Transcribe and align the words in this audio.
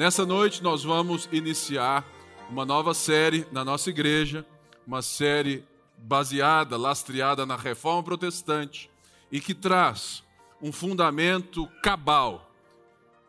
Nessa 0.00 0.24
noite 0.24 0.62
nós 0.62 0.82
vamos 0.82 1.28
iniciar 1.30 2.10
uma 2.48 2.64
nova 2.64 2.94
série 2.94 3.46
na 3.52 3.62
nossa 3.62 3.90
igreja, 3.90 4.46
uma 4.86 5.02
série 5.02 5.62
baseada, 5.98 6.78
lastreada 6.78 7.44
na 7.44 7.54
reforma 7.54 8.02
protestante 8.02 8.90
e 9.30 9.42
que 9.42 9.52
traz 9.52 10.24
um 10.62 10.72
fundamento 10.72 11.66
cabal 11.82 12.50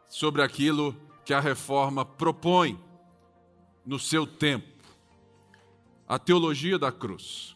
sobre 0.08 0.42
aquilo 0.42 0.96
que 1.26 1.34
a 1.34 1.42
reforma 1.42 2.05
propõe 2.05 2.80
no 3.86 4.00
seu 4.00 4.26
tempo. 4.26 4.82
A 6.08 6.17
teologia 6.17 6.80
da 6.80 6.90
cruz. 6.90 7.53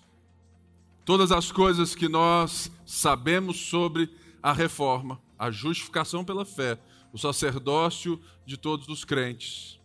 Todas 1.05 1.31
as 1.31 1.53
coisas 1.53 1.95
que 1.95 2.09
nós 2.09 2.69
sabemos 2.85 3.61
sobre 3.61 4.13
a 4.43 4.51
reforma, 4.51 5.21
a 5.39 5.49
justificação 5.49 6.25
pela 6.25 6.43
fé, 6.43 6.77
o 7.15 7.17
sacerdócio 7.17 8.19
de 8.45 8.57
todos 8.57 8.89
os 8.89 9.05
crentes. 9.05 9.79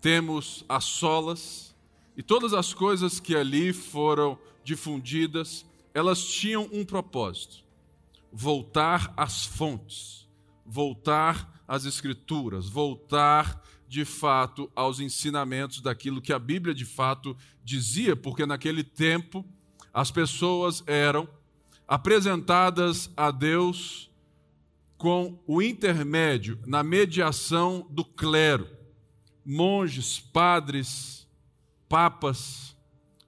Temos 0.00 0.64
as 0.68 0.82
solas 0.82 1.76
e 2.16 2.24
todas 2.24 2.52
as 2.52 2.74
coisas 2.74 3.20
que 3.20 3.36
ali 3.36 3.72
foram 3.72 4.36
difundidas, 4.64 5.64
elas 5.94 6.24
tinham 6.24 6.68
um 6.72 6.84
propósito: 6.84 7.58
voltar 8.32 9.14
às 9.16 9.44
fontes, 9.44 10.28
voltar 10.66 11.62
às 11.68 11.84
escrituras, 11.84 12.68
voltar 12.68 13.62
de 13.86 14.04
fato 14.04 14.68
aos 14.74 14.98
ensinamentos 14.98 15.80
daquilo 15.80 16.20
que 16.20 16.32
a 16.32 16.38
Bíblia 16.38 16.74
de 16.74 16.84
fato 16.84 17.36
dizia, 17.62 18.16
porque 18.16 18.44
naquele 18.44 18.82
tempo 18.82 19.46
as 19.94 20.10
pessoas 20.10 20.82
eram 20.84 21.28
apresentadas 21.86 23.08
a 23.16 23.30
Deus 23.30 24.10
com 25.02 25.36
o 25.48 25.60
intermédio, 25.60 26.60
na 26.64 26.80
mediação 26.84 27.84
do 27.90 28.04
clero, 28.04 28.70
monges, 29.44 30.20
padres, 30.20 31.26
papas 31.88 32.76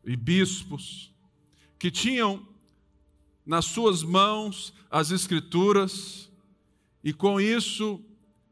e 0.05 0.15
bispos, 0.15 1.13
que 1.77 1.91
tinham 1.91 2.47
nas 3.45 3.65
suas 3.65 4.05
mãos 4.05 4.73
as 4.89 5.11
Escrituras 5.11 6.31
e 7.03 7.13
com 7.13 7.41
isso 7.41 8.01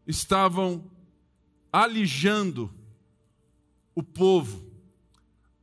estavam 0.05 0.91
alijando 1.73 2.75
o 3.95 4.03
povo, 4.03 4.69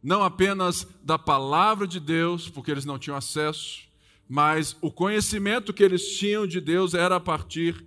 não 0.01 0.23
apenas 0.23 0.87
da 1.03 1.19
palavra 1.19 1.85
de 1.85 1.99
Deus, 1.99 2.47
porque 2.47 2.71
eles 2.71 2.85
não 2.85 2.97
tinham 2.97 3.17
acesso, 3.17 3.88
mas 4.29 4.77
o 4.79 4.91
conhecimento 4.91 5.73
que 5.73 5.83
eles 5.83 6.07
tinham 6.19 6.45
de 6.45 6.61
Deus 6.61 6.93
era 6.93 7.15
a 7.15 7.19
partir 7.19 7.83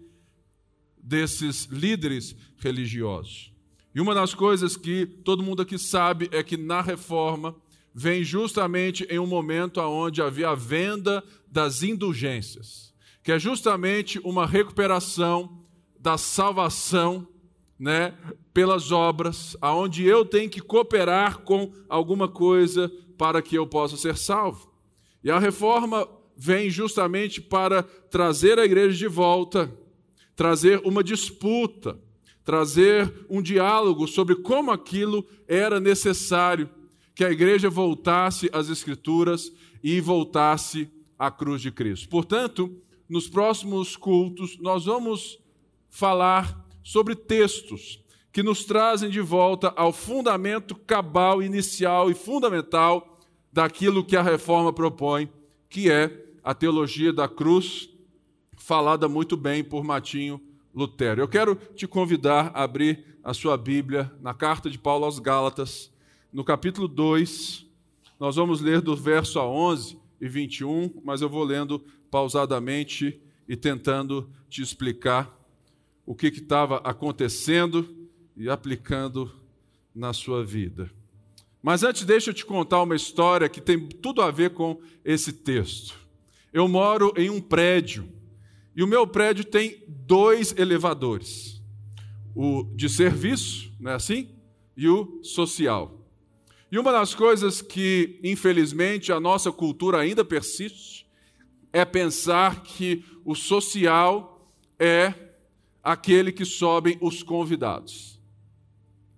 desses 1.00 1.66
líderes 1.66 2.34
religiosos. 2.58 3.52
E 3.94 4.00
uma 4.00 4.12
das 4.12 4.34
coisas 4.34 4.76
que 4.76 5.06
todo 5.06 5.42
mundo 5.42 5.62
aqui 5.62 5.78
sabe 5.78 6.28
é 6.32 6.42
que 6.42 6.56
na 6.56 6.80
reforma 6.80 7.54
vem 7.94 8.24
justamente 8.24 9.04
em 9.08 9.20
um 9.20 9.26
momento 9.26 9.80
onde 9.80 10.20
havia 10.20 10.48
a 10.48 10.54
venda 10.56 11.22
das 11.46 11.84
indulgências, 11.84 12.92
que 13.22 13.30
é 13.30 13.38
justamente 13.38 14.18
uma 14.24 14.44
recuperação 14.44 15.60
da 16.00 16.18
salvação, 16.18 17.28
né, 17.78 18.14
pelas 18.52 18.90
obras, 18.90 19.56
aonde 19.60 20.04
eu 20.04 20.24
tenho 20.24 20.50
que 20.50 20.60
cooperar 20.60 21.40
com 21.40 21.72
alguma 21.88 22.26
coisa 22.26 22.90
para 23.16 23.40
que 23.40 23.56
eu 23.56 23.66
possa 23.66 23.96
ser 23.96 24.16
salvo. 24.16 24.72
E 25.22 25.30
a 25.30 25.38
reforma 25.38 26.08
vem 26.42 26.68
justamente 26.68 27.40
para 27.40 27.84
trazer 27.84 28.58
a 28.58 28.64
igreja 28.64 28.98
de 28.98 29.06
volta, 29.06 29.72
trazer 30.34 30.80
uma 30.84 31.04
disputa, 31.04 31.96
trazer 32.42 33.14
um 33.30 33.40
diálogo 33.40 34.08
sobre 34.08 34.34
como 34.34 34.72
aquilo 34.72 35.24
era 35.46 35.78
necessário, 35.78 36.68
que 37.14 37.24
a 37.24 37.30
igreja 37.30 37.70
voltasse 37.70 38.50
às 38.52 38.68
Escrituras 38.68 39.52
e 39.84 40.00
voltasse 40.00 40.90
à 41.16 41.30
cruz 41.30 41.62
de 41.62 41.70
Cristo. 41.70 42.08
Portanto, 42.08 42.76
nos 43.08 43.28
próximos 43.28 43.94
cultos, 43.96 44.58
nós 44.58 44.86
vamos 44.86 45.38
falar 45.88 46.66
sobre 46.82 47.14
textos 47.14 48.02
que 48.32 48.42
nos 48.42 48.64
trazem 48.64 49.10
de 49.10 49.20
volta 49.20 49.72
ao 49.76 49.92
fundamento 49.92 50.74
cabal, 50.74 51.40
inicial 51.40 52.10
e 52.10 52.14
fundamental 52.14 53.20
daquilo 53.52 54.04
que 54.04 54.16
a 54.16 54.22
reforma 54.22 54.72
propõe, 54.72 55.30
que 55.68 55.88
é 55.88 56.21
a 56.42 56.54
teologia 56.54 57.12
da 57.12 57.28
cruz, 57.28 57.88
falada 58.56 59.08
muito 59.08 59.36
bem 59.36 59.62
por 59.62 59.84
Matinho 59.84 60.40
Lutero. 60.74 61.20
Eu 61.20 61.28
quero 61.28 61.54
te 61.54 61.86
convidar 61.86 62.50
a 62.54 62.62
abrir 62.62 63.18
a 63.22 63.32
sua 63.32 63.56
Bíblia 63.56 64.12
na 64.20 64.34
carta 64.34 64.68
de 64.68 64.78
Paulo 64.78 65.04
aos 65.04 65.18
Gálatas, 65.18 65.92
no 66.32 66.42
capítulo 66.42 66.88
2. 66.88 67.66
Nós 68.18 68.36
vamos 68.36 68.60
ler 68.60 68.80
do 68.80 68.96
verso 68.96 69.38
a 69.38 69.46
11 69.46 69.98
e 70.20 70.28
21, 70.28 71.00
mas 71.04 71.20
eu 71.20 71.28
vou 71.28 71.44
lendo 71.44 71.84
pausadamente 72.10 73.20
e 73.48 73.56
tentando 73.56 74.28
te 74.48 74.62
explicar 74.62 75.30
o 76.04 76.14
que 76.14 76.26
estava 76.28 76.78
acontecendo 76.78 78.08
e 78.36 78.48
aplicando 78.48 79.30
na 79.94 80.12
sua 80.12 80.44
vida. 80.44 80.90
Mas 81.62 81.84
antes, 81.84 82.04
deixa 82.04 82.30
eu 82.30 82.34
te 82.34 82.44
contar 82.44 82.82
uma 82.82 82.96
história 82.96 83.48
que 83.48 83.60
tem 83.60 83.88
tudo 83.88 84.20
a 84.20 84.30
ver 84.30 84.50
com 84.50 84.80
esse 85.04 85.32
texto. 85.32 86.01
Eu 86.52 86.68
moro 86.68 87.12
em 87.16 87.30
um 87.30 87.40
prédio 87.40 88.08
e 88.74 88.82
o 88.82 88.86
meu 88.86 89.06
prédio 89.06 89.44
tem 89.44 89.82
dois 89.88 90.54
elevadores: 90.56 91.62
o 92.34 92.64
de 92.74 92.88
serviço, 92.88 93.72
não 93.78 93.92
é 93.92 93.94
assim? 93.94 94.28
E 94.76 94.88
o 94.88 95.20
social. 95.22 95.98
E 96.70 96.78
uma 96.78 96.90
das 96.90 97.14
coisas 97.14 97.60
que, 97.60 98.18
infelizmente, 98.24 99.12
a 99.12 99.20
nossa 99.20 99.52
cultura 99.52 99.98
ainda 99.98 100.24
persiste 100.24 101.06
é 101.70 101.84
pensar 101.84 102.62
que 102.62 103.04
o 103.24 103.34
social 103.34 104.50
é 104.78 105.12
aquele 105.82 106.32
que 106.32 106.44
sobem 106.44 106.96
os 107.00 107.22
convidados 107.22 108.20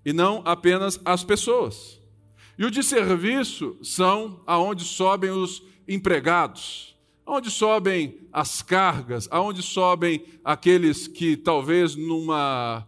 e 0.04 0.12
não 0.12 0.42
apenas 0.44 1.00
as 1.04 1.24
pessoas. 1.24 2.00
E 2.58 2.64
o 2.64 2.70
de 2.70 2.82
serviço 2.82 3.76
são 3.82 4.42
aonde 4.46 4.84
sobem 4.84 5.30
os 5.30 5.62
empregados 5.88 6.93
Aonde 7.26 7.50
sobem 7.50 8.28
as 8.32 8.60
cargas, 8.60 9.28
aonde 9.30 9.62
sobem 9.62 10.24
aqueles 10.44 11.06
que 11.08 11.36
talvez 11.36 11.96
numa 11.96 12.86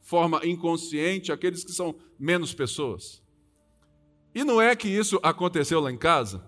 forma 0.00 0.40
inconsciente, 0.44 1.30
aqueles 1.30 1.64
que 1.64 1.72
são 1.72 1.94
menos 2.18 2.52
pessoas. 2.52 3.22
E 4.34 4.44
não 4.44 4.60
é 4.60 4.74
que 4.74 4.88
isso 4.88 5.20
aconteceu 5.22 5.80
lá 5.80 5.92
em 5.92 5.96
casa? 5.96 6.44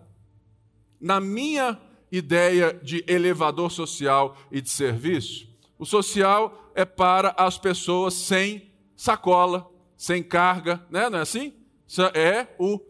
Na 1.01 1.21
minha 1.21 1.81
ideia 2.11 2.73
de 2.83 3.05
elevador 3.07 3.71
social 3.71 4.37
e 4.51 4.61
de 4.61 4.71
serviço, 4.71 5.49
o 5.79 5.85
social 5.85 6.73
é 6.75 6.85
para 6.85 7.35
as 7.37 7.59
pessoas 7.59 8.15
sem 8.15 8.73
sacola, 8.97 9.71
sem 9.97 10.23
carga, 10.23 10.85
né? 10.91 11.09
não 11.11 11.19
é 11.19 11.23
assim? 11.23 11.53
É, 12.15 12.49
o, 12.59 12.81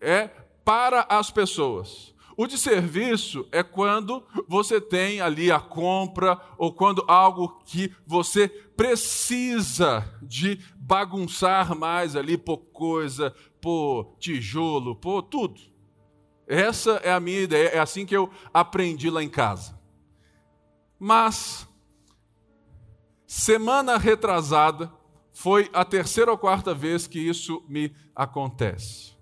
é 0.00 0.28
para 0.64 1.06
as 1.08 1.30
pessoas. 1.30 2.13
O 2.36 2.46
de 2.46 2.58
serviço 2.58 3.46
é 3.52 3.62
quando 3.62 4.24
você 4.48 4.80
tem 4.80 5.20
ali 5.20 5.52
a 5.52 5.60
compra 5.60 6.40
ou 6.58 6.72
quando 6.72 7.04
algo 7.06 7.60
que 7.64 7.94
você 8.04 8.48
precisa 8.48 10.04
de 10.20 10.58
bagunçar 10.76 11.76
mais 11.76 12.16
ali 12.16 12.36
por 12.36 12.58
coisa, 12.58 13.34
por 13.60 14.16
tijolo, 14.18 14.96
por 14.96 15.22
tudo. 15.22 15.60
Essa 16.46 16.92
é 17.04 17.12
a 17.12 17.20
minha 17.20 17.40
ideia, 17.40 17.68
é 17.68 17.78
assim 17.78 18.04
que 18.04 18.16
eu 18.16 18.30
aprendi 18.52 19.08
lá 19.08 19.22
em 19.22 19.30
casa. 19.30 19.78
Mas, 20.98 21.68
semana 23.26 23.96
retrasada, 23.96 24.92
foi 25.32 25.70
a 25.72 25.84
terceira 25.84 26.30
ou 26.30 26.38
quarta 26.38 26.74
vez 26.74 27.06
que 27.06 27.18
isso 27.18 27.64
me 27.68 27.94
acontece. 28.14 29.14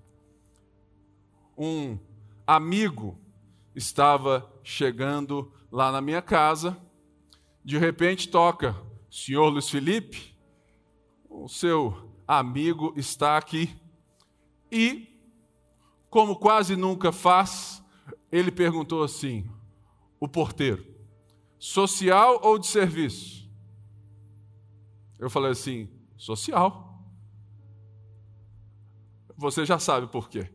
Um 1.56 1.98
amigo 2.46 3.18
estava 3.74 4.50
chegando 4.62 5.52
lá 5.70 5.90
na 5.90 6.00
minha 6.00 6.20
casa, 6.20 6.76
de 7.64 7.78
repente 7.78 8.28
toca, 8.28 8.76
senhor 9.10 9.48
Luiz 9.48 9.68
Felipe, 9.68 10.36
o 11.28 11.48
seu 11.48 12.14
amigo 12.26 12.92
está 12.96 13.36
aqui. 13.36 13.74
E, 14.70 15.08
como 16.10 16.36
quase 16.36 16.76
nunca 16.76 17.12
faz, 17.12 17.82
ele 18.30 18.50
perguntou 18.50 19.02
assim: 19.02 19.48
o 20.18 20.28
porteiro, 20.28 20.86
social 21.58 22.40
ou 22.42 22.58
de 22.58 22.66
serviço? 22.66 23.50
Eu 25.18 25.30
falei 25.30 25.52
assim: 25.52 25.88
social. 26.16 26.90
Você 29.36 29.64
já 29.64 29.78
sabe 29.78 30.06
por 30.06 30.28
quê. 30.28 30.50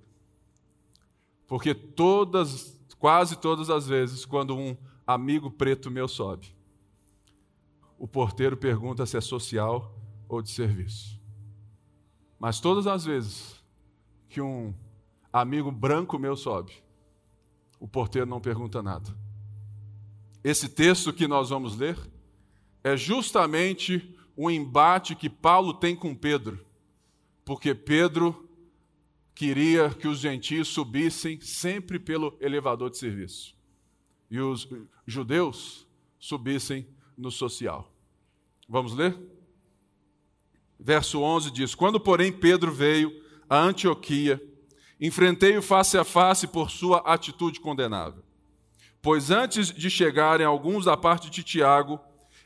Porque 1.48 1.74
todas, 1.74 2.78
quase 3.00 3.38
todas 3.38 3.70
as 3.70 3.88
vezes, 3.88 4.26
quando 4.26 4.56
um 4.56 4.76
amigo 5.06 5.50
preto 5.50 5.90
meu 5.90 6.08
sobe, 6.08 6.54
o 7.98 8.08
porteiro 8.08 8.58
pergunta 8.58 9.06
se 9.06 9.18
é 9.18 9.22
social 9.22 9.96
ou 10.28 10.42
de 10.42 10.52
serviço. 10.52 11.20
Mas 12.38 12.60
todas 12.60 12.86
as 12.86 13.06
vezes 13.06 13.64
que 14.30 14.42
um 14.42 14.74
amigo 15.32 15.72
branco 15.72 16.20
meu 16.20 16.36
sobe, 16.36 16.74
o 17.80 17.88
porteiro 17.88 18.28
não 18.28 18.42
pergunta 18.42 18.84
nada. 18.84 19.16
Esse 20.44 20.70
texto 20.70 21.14
que 21.14 21.28
nós 21.28 21.50
vamos 21.50 21.76
ler 21.78 21.98
é 22.84 22.96
justamente 22.96 24.16
o 24.36 24.52
embate 24.52 25.16
que 25.16 25.30
Paulo 25.30 25.74
tem 25.74 25.96
com 25.96 26.14
Pedro, 26.14 26.64
porque 27.44 27.74
Pedro 27.74 28.47
queria 29.38 29.92
que 29.92 30.07
os 30.07 30.18
gentios 30.18 30.68
subissem 30.68 31.39
sempre 31.39 32.00
pelo 32.00 32.36
elevador 32.42 32.89
de 32.89 32.98
serviço 32.98 33.56
e 34.31 34.39
os 34.39 34.68
judeus 35.06 35.88
subissem 36.18 36.88
no 37.16 37.30
social. 37.30 37.94
Vamos 38.68 38.95
ler? 38.95 39.16
Verso 40.80 41.22
11 41.22 41.51
diz: 41.51 41.75
Quando, 41.75 42.00
porém, 42.00 42.31
Pedro 42.31 42.74
veio 42.74 43.13
a 43.48 43.60
Antioquia, 43.60 44.42
enfrentei-o 45.00 45.62
face 45.62 46.00
a 46.00 46.04
face 46.04 46.48
por 46.48 46.72
sua 46.72 46.98
atitude 47.01 47.60
condenável. 47.60 48.24
Pois 49.04 49.30
antes 49.30 49.72
de 49.72 49.88
chegarem 49.92 50.48
alguns 50.48 50.86
da 50.86 50.98
parte 50.98 51.30
de 51.30 51.44
Tiago, 51.44 52.00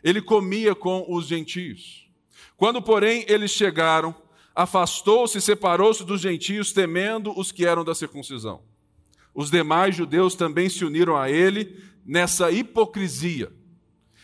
ele 0.03 0.21
comia 0.21 0.75
com 0.75 1.05
os 1.07 1.25
gentios. 1.25 2.11
Quando, 2.57 2.81
porém, 2.81 3.23
eles 3.29 3.51
chegaram, 3.51 4.13
afastou-se 4.55 5.37
e 5.37 5.41
separou-se 5.41 6.03
dos 6.03 6.21
gentios, 6.21 6.71
temendo 6.71 7.37
os 7.37 7.51
que 7.51 7.65
eram 7.65 7.83
da 7.83 7.95
circuncisão. 7.95 8.61
Os 9.33 9.49
demais 9.49 9.95
judeus 9.95 10.35
também 10.35 10.69
se 10.69 10.83
uniram 10.83 11.15
a 11.15 11.29
ele 11.29 11.81
nessa 12.05 12.51
hipocrisia, 12.51 13.51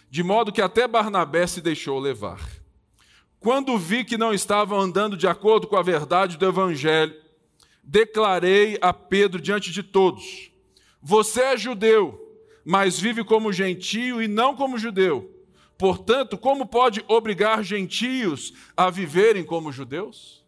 de 0.10 0.24
modo 0.24 0.52
que 0.52 0.62
até 0.62 0.88
Barnabé 0.88 1.48
se 1.48 1.62
deixou 1.62 2.00
levar. 2.00 2.42
Quando 3.40 3.78
vi 3.78 4.04
que 4.04 4.18
não 4.18 4.34
estavam 4.34 4.80
andando 4.80 5.16
de 5.16 5.28
acordo 5.28 5.68
com 5.68 5.78
a 5.78 5.84
verdade 5.84 6.38
do 6.38 6.46
evangelho, 6.46 7.16
declarei 7.84 8.78
a 8.82 8.92
Pedro 8.92 9.40
diante 9.40 9.72
de 9.72 9.84
todos: 9.84 10.52
Você 11.02 11.42
é 11.42 11.58
judeu, 11.58 12.20
mas 12.66 13.00
vive 13.00 13.24
como 13.24 13.54
gentio 13.54 14.22
e 14.22 14.28
não 14.28 14.56
como 14.56 14.78
judeu. 14.78 15.37
Portanto, 15.78 16.38
como 16.38 16.66
pode 16.66 17.04
obrigar 17.08 17.64
gentios 17.64 18.54
a 18.76 18.90
viverem 18.90 19.44
como 19.44 19.72
judeus? 19.72 20.44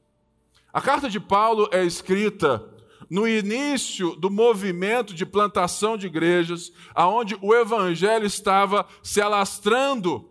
A 0.74 0.82
carta 0.82 1.10
de 1.10 1.20
Paulo 1.20 1.70
é 1.72 1.84
escrita 1.84 2.68
no 3.10 3.28
início 3.28 4.16
do 4.16 4.30
movimento 4.30 5.14
de 5.14 5.26
plantação 5.26 5.98
de 5.98 6.08
igrejas, 6.08 6.72
aonde 6.94 7.38
o 7.42 7.56
evangelho 7.56 8.26
estava 8.26 8.86
se 9.02 9.20
alastrando 9.20 10.30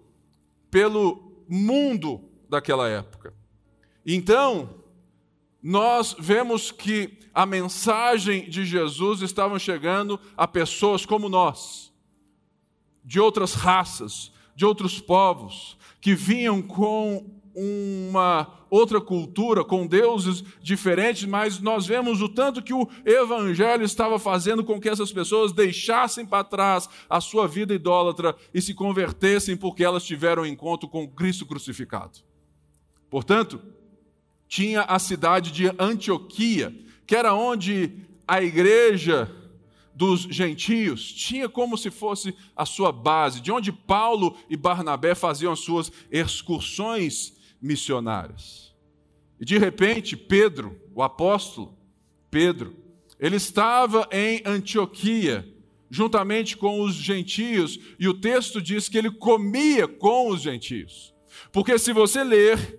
pelo 0.71 1.45
mundo 1.49 2.29
daquela 2.49 2.89
época. 2.89 3.35
Então, 4.06 4.83
nós 5.62 6.15
vemos 6.19 6.71
que 6.71 7.19
a 7.35 7.45
mensagem 7.45 8.49
de 8.49 8.65
Jesus 8.65 9.23
estava 9.23 9.59
chegando 9.59 10.19
a 10.37 10.47
pessoas 10.47 11.05
como 11.05 11.29
nós, 11.29 11.93
de 13.05 13.19
outras 13.19 13.55
raças, 13.55 14.33
de 14.58 14.66
outros 14.66 15.00
povos, 15.00 15.78
que 16.00 16.16
vinham 16.16 16.60
com 16.60 17.25
uma 17.55 18.66
outra 18.69 19.00
cultura, 19.00 19.64
com 19.64 19.87
deuses 19.87 20.43
diferentes, 20.60 21.26
mas 21.26 21.60
nós 21.60 21.87
vemos 21.87 22.20
o 22.20 22.28
tanto 22.28 22.60
que 22.60 22.75
o 22.75 22.88
evangelho 23.05 23.84
estava 23.84 24.19
fazendo 24.19 24.64
com 24.64 24.81
que 24.81 24.88
essas 24.88 25.12
pessoas 25.12 25.52
deixassem 25.52 26.26
para 26.26 26.43
trás 26.43 26.88
a 27.08 27.20
sua 27.20 27.46
vida 27.46 27.72
idólatra 27.72 28.34
e 28.52 28.60
se 28.60 28.75
convertessem 28.75 29.56
porque 29.56 29.84
elas 29.84 30.02
tiveram 30.02 30.44
encontro 30.44 30.88
com 30.88 31.06
Cristo 31.06 31.46
crucificado. 31.46 32.19
Portanto, 33.08 33.62
tinha 34.49 34.82
a 34.82 34.99
cidade 34.99 35.52
de 35.52 35.72
Antioquia, 35.78 36.75
que 37.06 37.14
era 37.14 37.32
onde 37.32 37.93
a 38.26 38.43
igreja 38.43 39.31
dos 39.99 40.21
gentios 40.21 41.12
tinha 41.12 41.49
como 41.49 41.77
se 41.77 41.91
fosse 41.91 42.33
a 42.55 42.65
sua 42.65 42.93
base, 42.93 43.41
de 43.41 43.50
onde 43.50 43.73
Paulo 43.73 44.37
e 44.49 44.56
Barnabé 44.56 45.12
faziam 45.12 45.53
as 45.53 45.59
suas 45.59 45.91
excursões 46.09 47.37
missionárias. 47.61 48.73
E 49.41 49.45
de 49.45 49.59
repente, 49.59 50.17
Pedro, 50.17 50.81
o 50.95 51.03
apóstolo 51.03 51.77
Pedro, 52.31 52.77
ele 53.19 53.35
estava 53.35 54.09
em 54.12 54.41
Antioquia, 54.47 55.45
juntamente 55.91 56.56
com 56.56 56.81
os 56.81 56.95
gentios, 56.95 57.77
e 57.99 58.06
o 58.06 58.15
texto 58.15 58.62
diz 58.62 58.89
que 58.89 58.99
ele 58.99 59.11
comia 59.11 59.89
com 59.89 60.29
os 60.29 60.43
gentios. 60.43 61.12
Porque 61.50 61.77
se 61.77 61.93
você 61.93 62.23
ler 62.23 62.79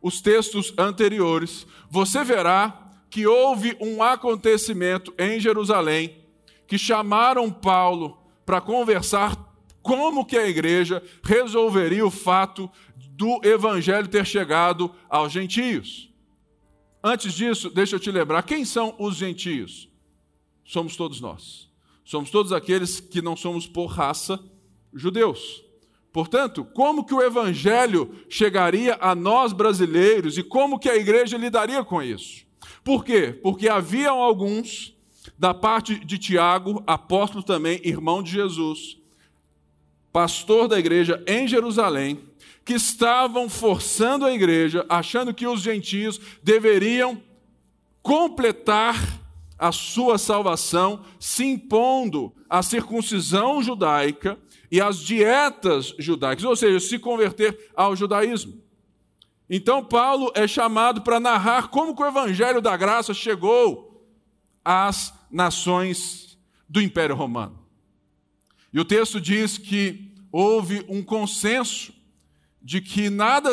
os 0.00 0.20
textos 0.20 0.72
anteriores, 0.78 1.66
você 1.90 2.22
verá 2.22 2.92
que 3.10 3.26
houve 3.26 3.76
um 3.80 4.00
acontecimento 4.00 5.12
em 5.18 5.40
Jerusalém 5.40 6.21
que 6.66 6.78
chamaram 6.78 7.50
Paulo 7.50 8.18
para 8.44 8.60
conversar 8.60 9.36
como 9.82 10.24
que 10.24 10.36
a 10.36 10.46
igreja 10.46 11.02
resolveria 11.22 12.06
o 12.06 12.10
fato 12.10 12.70
do 12.94 13.40
evangelho 13.44 14.08
ter 14.08 14.24
chegado 14.26 14.94
aos 15.08 15.32
gentios. 15.32 16.10
Antes 17.02 17.34
disso, 17.34 17.68
deixa 17.68 17.96
eu 17.96 18.00
te 18.00 18.10
lembrar, 18.10 18.42
quem 18.42 18.64
são 18.64 18.94
os 18.98 19.16
gentios? 19.16 19.88
Somos 20.64 20.96
todos 20.96 21.20
nós. 21.20 21.68
Somos 22.04 22.30
todos 22.30 22.52
aqueles 22.52 23.00
que 23.00 23.20
não 23.20 23.36
somos 23.36 23.66
por 23.66 23.86
raça 23.86 24.38
judeus. 24.94 25.64
Portanto, 26.12 26.64
como 26.64 27.04
que 27.04 27.14
o 27.14 27.22
evangelho 27.22 28.14
chegaria 28.28 28.98
a 29.00 29.14
nós 29.14 29.52
brasileiros 29.52 30.36
e 30.36 30.42
como 30.42 30.78
que 30.78 30.88
a 30.88 30.96
igreja 30.96 31.36
lidaria 31.36 31.82
com 31.82 32.02
isso? 32.02 32.44
Por 32.84 33.04
quê? 33.04 33.38
Porque 33.42 33.68
haviam 33.68 34.20
alguns 34.20 34.94
da 35.42 35.52
parte 35.52 35.98
de 35.98 36.18
Tiago, 36.18 36.84
apóstolo 36.86 37.42
também, 37.42 37.80
irmão 37.82 38.22
de 38.22 38.30
Jesus, 38.30 38.96
pastor 40.12 40.68
da 40.68 40.78
igreja 40.78 41.20
em 41.26 41.48
Jerusalém, 41.48 42.20
que 42.64 42.74
estavam 42.74 43.48
forçando 43.48 44.24
a 44.24 44.32
igreja, 44.32 44.86
achando 44.88 45.34
que 45.34 45.44
os 45.44 45.60
gentios 45.60 46.20
deveriam 46.44 47.20
completar 48.00 48.94
a 49.58 49.72
sua 49.72 50.16
salvação, 50.16 51.04
se 51.18 51.44
impondo 51.44 52.32
a 52.48 52.62
circuncisão 52.62 53.60
judaica 53.60 54.38
e 54.70 54.80
as 54.80 54.98
dietas 54.98 55.92
judaicas, 55.98 56.44
ou 56.44 56.54
seja, 56.54 56.78
se 56.78 57.00
converter 57.00 57.72
ao 57.74 57.96
judaísmo. 57.96 58.62
Então 59.50 59.84
Paulo 59.84 60.30
é 60.36 60.46
chamado 60.46 61.02
para 61.02 61.18
narrar 61.18 61.66
como 61.66 62.00
o 62.00 62.06
evangelho 62.06 62.60
da 62.60 62.76
graça 62.76 63.12
chegou 63.12 63.91
às 64.64 65.12
nações 65.30 66.38
do 66.68 66.80
Império 66.80 67.14
Romano. 67.14 67.58
E 68.72 68.80
o 68.80 68.84
texto 68.84 69.20
diz 69.20 69.58
que 69.58 70.14
houve 70.30 70.84
um 70.88 71.02
consenso 71.02 71.92
de 72.60 72.80
que 72.80 73.10
nada, 73.10 73.52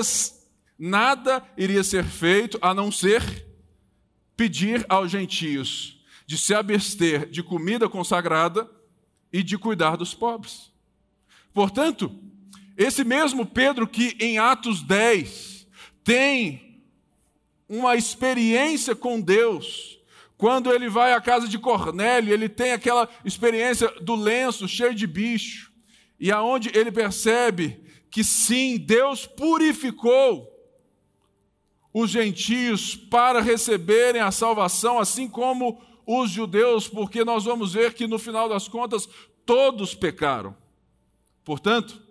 nada 0.78 1.44
iria 1.58 1.84
ser 1.84 2.06
feito 2.06 2.58
a 2.62 2.74
não 2.74 2.92
ser 2.92 3.46
pedir 4.38 4.86
aos 4.88 5.12
gentios 5.12 6.00
de 6.26 6.38
se 6.38 6.54
abster 6.54 7.30
de 7.30 7.44
comida 7.44 7.90
consagrada 7.90 8.70
e 9.34 9.44
de 9.44 9.58
cuidar 9.58 9.98
dos 9.98 10.14
pobres. 10.14 10.72
Portanto, 11.54 12.16
esse 12.78 13.04
mesmo 13.04 13.46
Pedro 13.46 13.88
que 13.88 14.16
em 14.20 14.38
Atos 14.38 14.82
10 14.82 15.68
tem 16.04 16.84
uma 17.68 17.96
experiência 17.96 18.96
com 18.96 19.20
Deus, 19.20 19.99
quando 20.40 20.72
ele 20.72 20.88
vai 20.88 21.12
à 21.12 21.20
casa 21.20 21.50
de 21.50 21.60
Cornélio, 21.60 22.34
ele 22.34 22.48
tem 22.48 22.72
aquela 22.72 23.10
experiência 23.26 23.90
do 24.00 24.16
lenço 24.16 24.70
cheio 24.70 24.96
de 24.96 25.06
bicho, 25.06 25.70
e 26.18 26.32
aonde 26.32 26.72
ele 26.74 26.94
percebe 26.94 27.84
que 28.10 28.24
sim, 28.24 28.78
Deus 28.78 29.28
purificou 29.28 30.50
os 31.94 32.10
gentios 32.10 32.96
para 32.96 33.42
receberem 33.42 34.22
a 34.22 34.32
salvação, 34.32 34.98
assim 34.98 35.28
como 35.28 35.82
os 36.08 36.32
judeus, 36.32 36.88
porque 36.88 37.26
nós 37.26 37.44
vamos 37.44 37.74
ver 37.74 37.94
que 37.94 38.08
no 38.08 38.18
final 38.18 38.48
das 38.48 38.66
contas 38.66 39.10
todos 39.46 39.94
pecaram. 39.94 40.56
Portanto, 41.44 42.02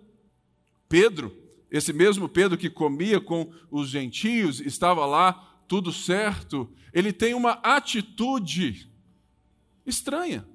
Pedro, 0.87 1.35
esse 1.71 1.91
mesmo 1.91 2.29
Pedro 2.29 2.59
que 2.59 2.69
comia 2.69 3.19
com 3.19 3.51
os 3.71 3.89
gentios, 3.89 4.59
estava 4.59 5.03
lá, 5.07 5.48
tudo 5.69 5.93
certo, 5.93 6.67
ele 6.91 7.13
tem 7.13 7.35
uma 7.35 7.51
atitude 7.63 8.91
estranha. 9.85 10.45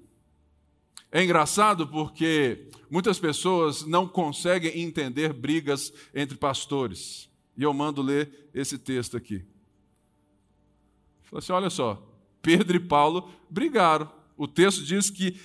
É 1.10 1.22
engraçado 1.22 1.86
porque 1.86 2.68
muitas 2.90 3.20
pessoas 3.20 3.86
não 3.86 4.08
conseguem 4.08 4.80
entender 4.80 5.32
brigas 5.32 5.92
entre 6.12 6.36
pastores. 6.36 7.30
E 7.56 7.62
eu 7.62 7.72
mando 7.72 8.02
ler 8.02 8.50
esse 8.52 8.76
texto 8.76 9.16
aqui. 9.16 9.46
Fala 11.22 11.38
assim: 11.38 11.52
olha 11.52 11.70
só, 11.70 12.04
Pedro 12.42 12.76
e 12.76 12.80
Paulo 12.80 13.30
brigaram. 13.48 14.10
O 14.36 14.48
texto 14.48 14.82
diz 14.82 15.10
que 15.10 15.40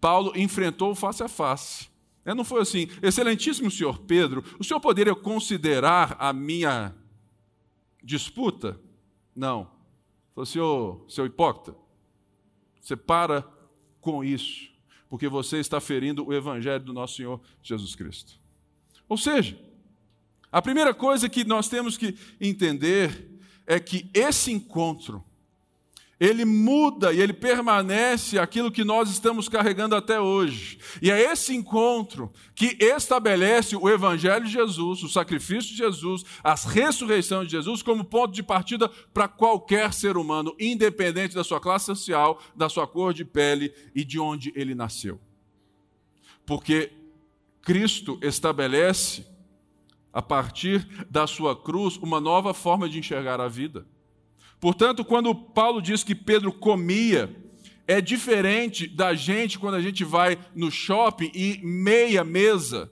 Paulo 0.00 0.32
enfrentou 0.36 0.94
face 0.94 1.24
a 1.24 1.28
face. 1.28 1.90
É, 2.24 2.32
não 2.32 2.44
foi 2.44 2.62
assim, 2.62 2.86
excelentíssimo 3.02 3.68
senhor 3.68 3.98
Pedro, 3.98 4.44
o 4.60 4.62
senhor 4.62 4.78
poderia 4.78 5.12
considerar 5.12 6.14
a 6.20 6.32
minha 6.32 6.94
disputa? 8.00 8.80
Não. 9.34 9.70
Falou 10.34 11.02
ô, 11.04 11.08
seu 11.08 11.26
hipócrita, 11.26 11.76
você 12.80 12.96
para 12.96 13.46
com 14.00 14.24
isso, 14.24 14.70
porque 15.08 15.28
você 15.28 15.58
está 15.58 15.80
ferindo 15.80 16.26
o 16.26 16.32
evangelho 16.32 16.84
do 16.84 16.92
nosso 16.92 17.16
Senhor 17.16 17.40
Jesus 17.62 17.94
Cristo. 17.94 18.40
Ou 19.08 19.16
seja, 19.16 19.58
a 20.50 20.60
primeira 20.60 20.92
coisa 20.92 21.28
que 21.28 21.44
nós 21.44 21.68
temos 21.68 21.96
que 21.96 22.16
entender 22.40 23.38
é 23.66 23.78
que 23.78 24.10
esse 24.12 24.50
encontro 24.50 25.24
ele 26.22 26.44
muda 26.44 27.12
e 27.12 27.20
ele 27.20 27.32
permanece 27.32 28.38
aquilo 28.38 28.70
que 28.70 28.84
nós 28.84 29.10
estamos 29.10 29.48
carregando 29.48 29.96
até 29.96 30.20
hoje. 30.20 30.78
E 31.02 31.10
é 31.10 31.20
esse 31.20 31.52
encontro 31.52 32.32
que 32.54 32.76
estabelece 32.78 33.74
o 33.74 33.90
Evangelho 33.90 34.44
de 34.44 34.52
Jesus, 34.52 35.02
o 35.02 35.08
sacrifício 35.08 35.72
de 35.72 35.78
Jesus, 35.78 36.24
a 36.44 36.54
ressurreição 36.54 37.44
de 37.44 37.50
Jesus, 37.50 37.82
como 37.82 38.04
ponto 38.04 38.32
de 38.32 38.40
partida 38.40 38.88
para 39.12 39.26
qualquer 39.26 39.92
ser 39.92 40.16
humano, 40.16 40.54
independente 40.60 41.34
da 41.34 41.42
sua 41.42 41.58
classe 41.58 41.86
social, 41.86 42.40
da 42.54 42.68
sua 42.68 42.86
cor 42.86 43.12
de 43.12 43.24
pele 43.24 43.74
e 43.92 44.04
de 44.04 44.20
onde 44.20 44.52
ele 44.54 44.76
nasceu. 44.76 45.20
Porque 46.46 46.92
Cristo 47.62 48.16
estabelece, 48.22 49.26
a 50.12 50.22
partir 50.22 50.86
da 51.10 51.26
sua 51.26 51.60
cruz, 51.60 51.96
uma 51.96 52.20
nova 52.20 52.54
forma 52.54 52.88
de 52.88 53.00
enxergar 53.00 53.40
a 53.40 53.48
vida. 53.48 53.84
Portanto, 54.62 55.04
quando 55.04 55.34
Paulo 55.34 55.82
diz 55.82 56.04
que 56.04 56.14
Pedro 56.14 56.52
comia, 56.52 57.34
é 57.84 58.00
diferente 58.00 58.86
da 58.86 59.12
gente 59.12 59.58
quando 59.58 59.74
a 59.74 59.80
gente 59.80 60.04
vai 60.04 60.38
no 60.54 60.70
shopping 60.70 61.32
e 61.34 61.58
meia 61.64 62.22
mesa 62.22 62.88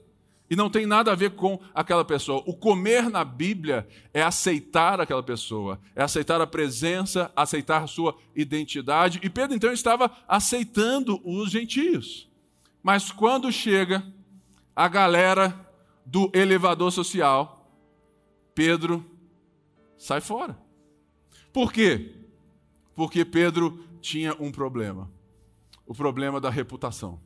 e 0.49 0.55
não 0.57 0.69
tem 0.69 0.85
nada 0.85 1.13
a 1.13 1.15
ver 1.15 1.31
com 1.31 1.57
aquela 1.73 2.03
pessoa. 2.03 2.43
O 2.45 2.53
comer 2.53 3.09
na 3.09 3.23
Bíblia 3.23 3.87
é 4.13 4.21
aceitar 4.21 4.99
aquela 4.99 5.23
pessoa, 5.23 5.79
é 5.95 6.03
aceitar 6.03 6.41
a 6.41 6.45
presença, 6.45 7.31
aceitar 7.33 7.81
a 7.81 7.87
sua 7.87 8.17
identidade. 8.35 9.21
E 9.23 9.29
Pedro 9.29 9.55
então 9.55 9.71
estava 9.71 10.11
aceitando 10.27 11.21
os 11.23 11.49
gentios. 11.51 12.29
Mas 12.83 13.13
quando 13.13 13.49
chega 13.49 14.03
a 14.75 14.89
galera 14.89 15.57
do 16.05 16.29
elevador 16.33 16.91
social, 16.91 17.65
Pedro 18.53 19.05
sai 19.97 20.19
fora. 20.19 20.69
Por 21.53 21.71
quê? 21.71 22.15
Porque 22.95 23.25
Pedro 23.25 23.83
tinha 24.01 24.35
um 24.39 24.51
problema: 24.51 25.09
o 25.85 25.93
problema 25.93 26.39
da 26.39 26.49
reputação. 26.49 27.19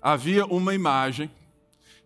Havia 0.00 0.46
uma 0.46 0.74
imagem 0.74 1.30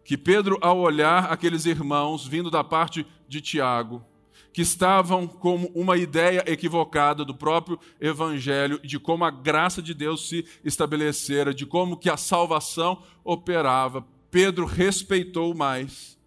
que 0.04 0.16
Pedro, 0.16 0.58
ao 0.60 0.78
olhar 0.78 1.30
aqueles 1.30 1.66
irmãos 1.66 2.26
vindo 2.26 2.50
da 2.50 2.64
parte 2.64 3.06
de 3.28 3.40
Tiago, 3.40 4.04
que 4.52 4.62
estavam 4.62 5.26
com 5.26 5.70
uma 5.74 5.96
ideia 5.96 6.42
equivocada 6.46 7.24
do 7.24 7.34
próprio 7.34 7.78
evangelho, 8.00 8.80
de 8.80 8.98
como 8.98 9.24
a 9.24 9.30
graça 9.30 9.80
de 9.80 9.94
Deus 9.94 10.28
se 10.28 10.44
estabelecera, 10.64 11.54
de 11.54 11.66
como 11.66 11.96
que 11.96 12.10
a 12.10 12.16
salvação 12.16 13.02
operava, 13.22 14.04
Pedro 14.30 14.64
respeitou 14.64 15.54
mais 15.54 16.18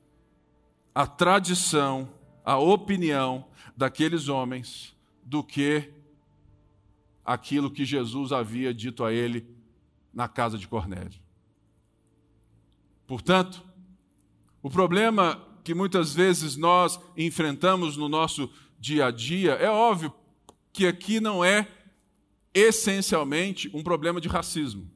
a 0.94 1.08
tradição, 1.08 2.10
a 2.46 2.58
opinião 2.58 3.46
daqueles 3.76 4.28
homens 4.28 4.96
do 5.24 5.44
que 5.44 5.92
aquilo 7.26 7.72
que 7.72 7.86
Jesus 7.86 8.32
havia 8.32 8.74
dito 8.74 9.04
a 9.04 9.12
ele 9.12 9.48
na 10.14 10.28
casa 10.28 10.58
de 10.58 10.68
Cornélio. 10.68 11.20
Portanto, 13.08 13.64
o 14.62 14.70
problema 14.70 15.42
que 15.64 15.74
muitas 15.74 16.14
vezes 16.14 16.58
nós 16.58 17.00
enfrentamos 17.18 17.96
no 17.96 18.10
nosso 18.10 18.50
dia 18.80 19.06
a 19.06 19.12
dia, 19.12 19.54
é 19.54 19.70
óbvio 19.70 20.14
que 20.74 20.86
aqui 20.86 21.20
não 21.20 21.44
é 21.44 21.68
essencialmente 22.54 23.70
um 23.74 23.82
problema 23.82 24.20
de 24.20 24.28
racismo, 24.28 24.90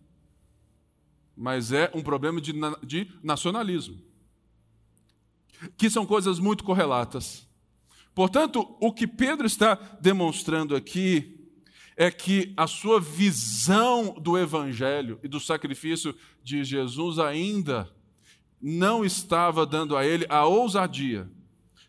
mas 1.36 1.72
é 1.72 1.90
um 1.94 2.02
problema 2.02 2.42
de, 2.42 2.54
de 2.84 3.12
nacionalismo, 3.24 4.02
que 5.78 5.90
são 5.90 6.06
coisas 6.06 6.40
muito 6.40 6.64
correlatas. 6.64 7.47
Portanto, 8.18 8.76
o 8.82 8.92
que 8.92 9.06
Pedro 9.06 9.46
está 9.46 9.76
demonstrando 10.02 10.76
aqui 10.76 11.40
é 11.96 12.10
que 12.10 12.52
a 12.58 12.66
sua 12.66 13.00
visão 13.00 14.16
do 14.20 14.36
Evangelho 14.36 15.20
e 15.22 15.28
do 15.28 15.40
sacrifício 15.40 16.16
de 16.44 16.64
Jesus 16.64 17.20
ainda 17.20 17.88
não 18.60 19.06
estava 19.06 19.68
dando 19.68 19.96
a 19.96 20.04
ele 20.04 20.26
a 20.30 20.48
ousadia 20.48 21.30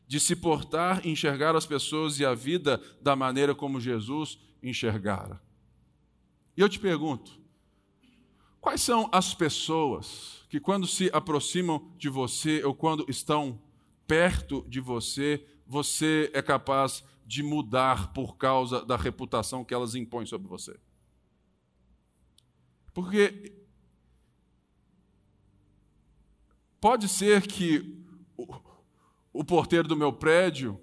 de 0.06 0.20
se 0.20 0.36
portar 0.36 1.00
e 1.02 1.08
enxergar 1.08 1.56
as 1.56 1.64
pessoas 1.64 2.20
e 2.20 2.26
a 2.26 2.34
vida 2.34 2.78
da 3.00 3.16
maneira 3.16 3.54
como 3.54 3.80
Jesus 3.80 4.38
enxergara. 4.62 5.40
E 6.54 6.60
eu 6.60 6.68
te 6.68 6.78
pergunto, 6.78 7.40
quais 8.60 8.82
são 8.82 9.08
as 9.10 9.32
pessoas 9.32 10.44
que, 10.50 10.60
quando 10.60 10.86
se 10.86 11.08
aproximam 11.10 11.90
de 11.96 12.10
você 12.10 12.62
ou 12.62 12.74
quando 12.74 13.06
estão 13.08 13.58
perto 14.06 14.62
de 14.68 14.78
você, 14.78 15.42
você 15.68 16.30
é 16.32 16.40
capaz 16.40 17.04
de 17.26 17.42
mudar 17.42 18.14
por 18.14 18.38
causa 18.38 18.82
da 18.82 18.96
reputação 18.96 19.62
que 19.62 19.74
elas 19.74 19.94
impõem 19.94 20.24
sobre 20.24 20.48
você. 20.48 20.80
Porque 22.94 23.52
pode 26.80 27.06
ser 27.06 27.46
que 27.46 28.02
o, 28.34 28.46
o 29.30 29.44
porteiro 29.44 29.86
do 29.86 29.94
meu 29.94 30.10
prédio 30.10 30.80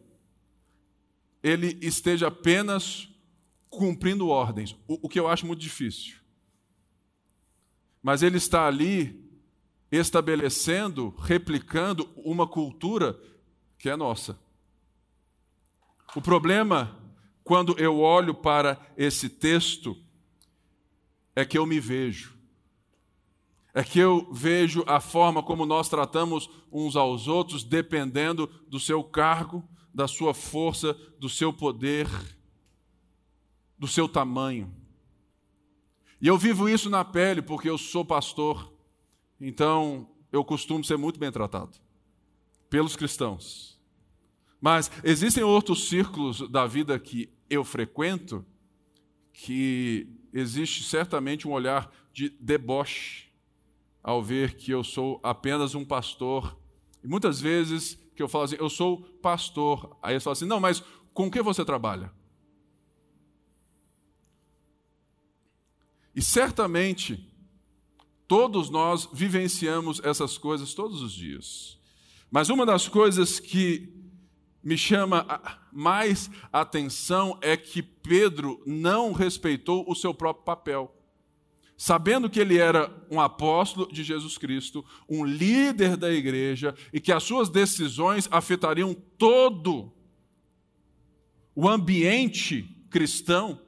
ele 1.41 1.77
esteja 1.81 2.27
apenas 2.27 3.09
cumprindo 3.69 4.29
ordens, 4.29 4.75
o, 4.87 5.07
o 5.07 5.09
que 5.09 5.19
eu 5.19 5.27
acho 5.27 5.47
muito 5.47 5.59
difícil. 5.59 6.17
Mas 8.03 8.21
ele 8.21 8.37
está 8.37 8.67
ali 8.67 9.27
estabelecendo, 9.91 11.09
replicando 11.17 12.07
uma 12.15 12.47
cultura 12.47 13.19
que 13.79 13.89
é 13.89 13.95
nossa. 13.95 14.44
O 16.15 16.22
problema, 16.22 16.98
quando 17.43 17.77
eu 17.77 18.00
olho 18.00 18.34
para 18.34 18.79
esse 18.95 19.27
texto, 19.27 19.98
é 21.36 21.43
que 21.43 21.57
eu 21.57 21.65
me 21.65 21.77
vejo. 21.79 22.34
É 23.74 23.84
que 23.84 24.00
eu 24.00 24.31
vejo 24.31 24.86
a 24.88 25.01
forma 25.01 25.43
como 25.43 25.65
nós 25.65 25.89
tratamos 25.89 26.50
uns 26.72 26.95
aos 26.95 27.27
outros, 27.27 27.65
dependendo 27.65 28.48
do 28.69 28.79
seu 28.79 29.03
cargo, 29.03 29.67
da 29.93 30.07
sua 30.07 30.34
força, 30.34 30.93
do 31.19 31.27
seu 31.27 31.51
poder, 31.51 32.07
do 33.77 33.88
seu 33.88 34.07
tamanho. 34.07 34.74
E 36.22 36.27
eu 36.27 36.38
vivo 36.38 36.69
isso 36.69 36.89
na 36.89 37.03
pele 37.03 37.41
porque 37.41 37.69
eu 37.69 37.77
sou 37.77 38.05
pastor, 38.05 38.74
então 39.39 40.10
eu 40.31 40.45
costumo 40.45 40.84
ser 40.84 40.98
muito 40.98 41.19
bem 41.19 41.31
tratado 41.31 41.77
pelos 42.69 42.95
cristãos. 42.95 43.75
Mas 44.65 44.89
existem 45.03 45.43
outros 45.43 45.88
círculos 45.88 46.50
da 46.50 46.65
vida 46.65 46.98
que 46.98 47.29
eu 47.48 47.63
frequento 47.63 48.43
que 49.31 50.07
existe 50.34 50.84
certamente 50.86 51.48
um 51.48 51.51
olhar 51.51 51.93
de 52.12 52.29
deboche 52.39 53.27
ao 54.01 54.24
ver 54.24 54.55
que 54.55 54.72
eu 54.72 54.84
sou 54.84 55.19
apenas 55.22 55.75
um 55.75 55.86
pastor. 55.86 56.60
E 57.03 57.07
muitas 57.07 57.39
vezes 57.39 57.93
que 58.15 58.24
eu 58.24 58.27
falo 58.27 58.45
assim, 58.45 58.55
eu 58.57 58.67
sou 58.67 59.03
pastor. 59.22 59.95
Aí 60.01 60.13
eles 60.13 60.24
falam 60.24 60.34
assim, 60.34 60.48
não, 60.48 60.60
mas 60.60 60.84
com 61.13 61.29
que 61.29 61.43
você 61.43 61.63
trabalha? 61.63 62.12
E 66.15 66.24
certamente 66.24 67.31
todos 68.27 68.72
nós 68.72 69.07
vivenciamos 69.13 70.01
essas 70.03 70.39
coisas 70.39 70.74
todos 70.74 71.03
os 71.03 71.13
dias. 71.13 71.77
Mas 72.31 72.50
uma 72.50 72.65
das 72.65 72.88
coisas 72.88 73.39
que 73.39 73.93
me 74.65 74.75
chama 74.75 75.60
mais 75.72 76.27
atenção 76.51 77.38
é 77.39 77.55
que 77.55 77.84
Pedro 77.84 78.60
não 78.65 79.13
respeitou 79.13 79.86
o 79.88 79.93
seu 79.93 80.12
próprio 80.12 80.43
papel. 80.43 80.91
Sabendo 81.77 82.27
que 82.27 82.39
ele 82.39 82.57
era 82.57 82.91
um 83.12 83.22
apóstolo 83.22 83.91
de 83.91 84.03
Jesus 84.03 84.39
Cristo, 84.39 84.84
um 85.07 85.24
líder 85.24 85.95
da 85.95 86.12
igreja 86.12 86.74
e 86.91 87.00
que 87.00 87.12
as 87.12 87.22
suas 87.22 87.48
decisões 87.48 88.27
afetariam 88.31 88.95
todo 89.17 89.93
o 91.53 91.69
ambiente 91.69 92.63
cristão 92.89 93.62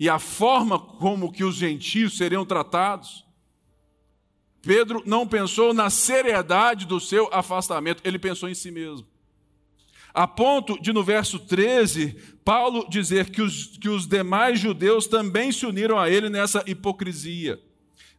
e 0.00 0.08
a 0.08 0.18
forma 0.18 0.80
como 0.80 1.30
que 1.30 1.44
os 1.44 1.54
gentios 1.54 2.16
seriam 2.16 2.44
tratados, 2.44 3.24
Pedro 4.62 5.00
não 5.06 5.28
pensou 5.28 5.72
na 5.72 5.90
seriedade 5.90 6.86
do 6.86 6.98
seu 6.98 7.28
afastamento, 7.32 8.00
ele 8.04 8.18
pensou 8.18 8.48
em 8.48 8.54
si 8.54 8.72
mesmo. 8.72 9.11
A 10.14 10.26
ponto 10.26 10.80
de, 10.80 10.92
no 10.92 11.02
verso 11.02 11.38
13, 11.38 12.16
Paulo 12.44 12.86
dizer 12.88 13.30
que 13.30 13.40
os, 13.40 13.78
que 13.78 13.88
os 13.88 14.06
demais 14.06 14.58
judeus 14.58 15.06
também 15.06 15.50
se 15.52 15.64
uniram 15.64 15.98
a 15.98 16.10
ele 16.10 16.28
nessa 16.28 16.62
hipocrisia, 16.66 17.60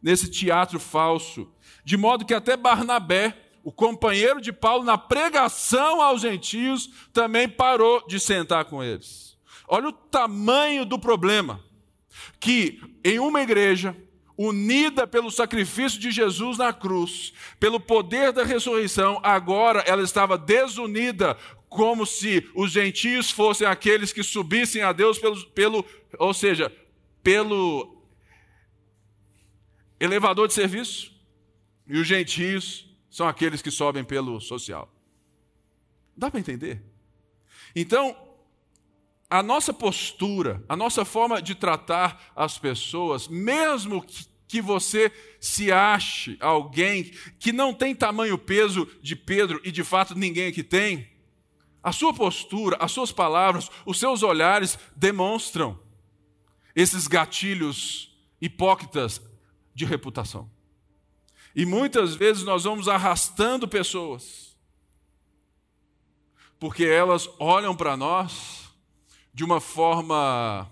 nesse 0.02 0.30
teatro 0.30 0.80
falso, 0.80 1.48
de 1.84 1.96
modo 1.96 2.24
que 2.24 2.34
até 2.34 2.56
Barnabé 2.56 3.44
o 3.64 3.72
companheiro 3.72 4.42
de 4.42 4.52
Paulo 4.52 4.84
na 4.84 4.98
pregação 4.98 6.02
aos 6.02 6.20
gentios, 6.20 6.90
também 7.14 7.48
parou 7.48 8.06
de 8.06 8.20
sentar 8.20 8.66
com 8.66 8.84
eles. 8.84 9.38
Olha 9.66 9.88
o 9.88 9.92
tamanho 9.92 10.84
do 10.84 10.98
problema. 10.98 11.58
Que 12.38 12.78
em 13.02 13.18
uma 13.18 13.40
igreja, 13.40 13.96
unida 14.36 15.06
pelo 15.06 15.30
sacrifício 15.30 15.98
de 15.98 16.10
Jesus 16.10 16.58
na 16.58 16.74
cruz, 16.74 17.32
pelo 17.58 17.80
poder 17.80 18.32
da 18.32 18.44
ressurreição, 18.44 19.18
agora 19.22 19.80
ela 19.86 20.02
estava 20.02 20.36
desunida, 20.36 21.34
como 21.74 22.06
se 22.06 22.48
os 22.54 22.70
gentios 22.70 23.32
fossem 23.32 23.66
aqueles 23.66 24.12
que 24.12 24.22
subissem 24.22 24.82
a 24.82 24.92
Deus 24.92 25.18
pelo, 25.18 25.44
pelo 25.46 25.84
ou 26.20 26.32
seja, 26.32 26.72
pelo 27.20 28.00
elevador 29.98 30.46
de 30.46 30.54
serviço, 30.54 31.12
e 31.84 31.98
os 31.98 32.06
gentios 32.06 32.88
são 33.10 33.26
aqueles 33.26 33.60
que 33.60 33.72
sobem 33.72 34.04
pelo 34.04 34.40
social. 34.40 34.88
Dá 36.16 36.30
para 36.30 36.38
entender? 36.38 36.80
Então, 37.74 38.16
a 39.28 39.42
nossa 39.42 39.72
postura, 39.72 40.64
a 40.68 40.76
nossa 40.76 41.04
forma 41.04 41.42
de 41.42 41.56
tratar 41.56 42.32
as 42.36 42.56
pessoas, 42.56 43.26
mesmo 43.26 44.04
que 44.46 44.60
você 44.60 45.10
se 45.40 45.72
ache 45.72 46.36
alguém 46.38 47.10
que 47.40 47.52
não 47.52 47.74
tem 47.74 47.96
tamanho 47.96 48.38
peso 48.38 48.88
de 49.02 49.16
Pedro 49.16 49.60
e 49.64 49.72
de 49.72 49.82
fato 49.82 50.14
ninguém 50.14 50.46
aqui 50.46 50.62
tem, 50.62 51.13
a 51.84 51.92
sua 51.92 52.14
postura, 52.14 52.78
as 52.80 52.90
suas 52.90 53.12
palavras, 53.12 53.70
os 53.84 53.98
seus 53.98 54.22
olhares 54.22 54.78
demonstram 54.96 55.78
esses 56.74 57.06
gatilhos 57.06 58.16
hipócritas 58.40 59.20
de 59.74 59.84
reputação. 59.84 60.50
E 61.54 61.66
muitas 61.66 62.14
vezes 62.14 62.42
nós 62.42 62.64
vamos 62.64 62.88
arrastando 62.88 63.68
pessoas, 63.68 64.56
porque 66.58 66.84
elas 66.84 67.28
olham 67.38 67.76
para 67.76 67.98
nós 67.98 68.70
de 69.34 69.44
uma 69.44 69.60
forma 69.60 70.70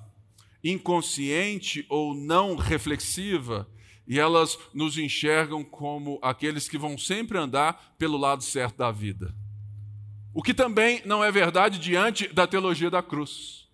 inconsciente 0.65 1.85
ou 1.91 2.15
não 2.15 2.57
reflexiva, 2.57 3.69
e 4.09 4.19
elas 4.19 4.59
nos 4.73 4.97
enxergam 4.97 5.63
como 5.63 6.19
aqueles 6.23 6.69
que 6.69 6.79
vão 6.79 6.97
sempre 6.97 7.37
andar 7.37 7.95
pelo 7.99 8.17
lado 8.17 8.43
certo 8.43 8.79
da 8.79 8.91
vida. 8.91 9.42
O 10.35 10.43
que 10.43 10.55
também 10.55 11.03
não 11.05 11.23
é 11.23 11.31
verdade 11.31 11.79
diante 11.79 12.29
da 12.29 12.47
teologia 12.47 12.91
da 12.91 13.03
cruz. 13.03 13.69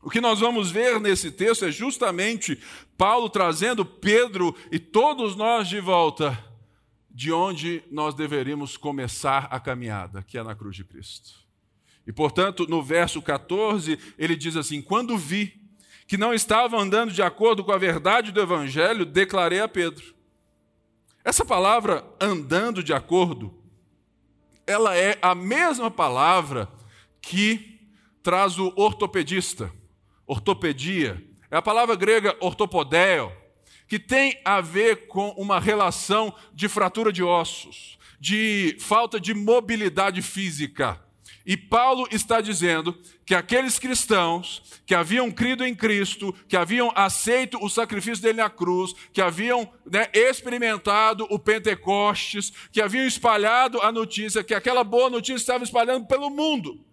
O 0.00 0.10
que 0.10 0.20
nós 0.20 0.38
vamos 0.38 0.70
ver 0.70 1.00
nesse 1.00 1.32
texto 1.32 1.64
é 1.64 1.70
justamente 1.72 2.60
Paulo 2.96 3.28
trazendo 3.28 3.84
Pedro 3.84 4.54
e 4.70 4.78
todos 4.78 5.34
nós 5.34 5.68
de 5.68 5.80
volta 5.80 6.38
de 7.10 7.32
onde 7.32 7.82
nós 7.90 8.14
deveríamos 8.14 8.76
começar 8.76 9.48
a 9.50 9.58
caminhada, 9.58 10.22
que 10.22 10.38
é 10.38 10.42
na 10.42 10.54
cruz 10.54 10.76
de 10.76 10.84
Cristo. 10.84 11.46
E 12.06 12.12
portanto, 12.12 12.66
no 12.68 12.82
verso 12.82 13.20
14, 13.20 13.98
ele 14.16 14.36
diz 14.36 14.54
assim: 14.54 14.80
Quando 14.80 15.18
vi 15.18 15.60
que 16.06 16.16
não 16.16 16.32
estavam 16.32 16.78
andando 16.78 17.12
de 17.12 17.22
acordo 17.22 17.64
com 17.64 17.72
a 17.72 17.78
verdade 17.78 18.30
do 18.30 18.40
evangelho, 18.40 19.04
declarei 19.04 19.60
a 19.60 19.66
Pedro. 19.66 20.14
Essa 21.24 21.44
palavra 21.44 22.04
andando 22.20 22.80
de 22.80 22.92
acordo, 22.92 23.52
ela 24.66 24.96
é 24.96 25.18
a 25.22 25.34
mesma 25.34 25.90
palavra 25.90 26.68
que 27.20 27.80
traz 28.22 28.58
o 28.58 28.72
ortopedista 28.76 29.72
ortopedia, 30.26 31.22
é 31.50 31.56
a 31.56 31.62
palavra 31.62 31.94
grega 31.94 32.36
ortopodeo, 32.40 33.32
que 33.86 33.98
tem 33.98 34.40
a 34.44 34.60
ver 34.60 35.06
com 35.06 35.28
uma 35.30 35.60
relação 35.60 36.34
de 36.52 36.68
fratura 36.68 37.12
de 37.12 37.22
ossos, 37.22 37.96
de 38.18 38.76
falta 38.80 39.20
de 39.20 39.32
mobilidade 39.32 40.20
física. 40.22 41.00
E 41.44 41.56
Paulo 41.56 42.08
está 42.10 42.40
dizendo 42.40 42.98
que 43.24 43.34
aqueles 43.34 43.78
cristãos 43.78 44.62
que 44.84 44.94
haviam 44.94 45.30
crido 45.30 45.64
em 45.64 45.74
Cristo, 45.74 46.34
que 46.48 46.56
haviam 46.56 46.92
aceito 46.94 47.58
o 47.62 47.68
sacrifício 47.68 48.22
dele 48.22 48.38
na 48.38 48.50
cruz, 48.50 48.94
que 49.12 49.20
haviam 49.20 49.70
né, 49.84 50.08
experimentado 50.12 51.26
o 51.30 51.38
Pentecostes, 51.38 52.52
que 52.72 52.80
haviam 52.80 53.06
espalhado 53.06 53.80
a 53.80 53.92
notícia, 53.92 54.44
que 54.44 54.54
aquela 54.54 54.82
boa 54.82 55.08
notícia 55.08 55.36
estava 55.36 55.64
espalhando 55.64 56.06
pelo 56.06 56.30
mundo 56.30 56.84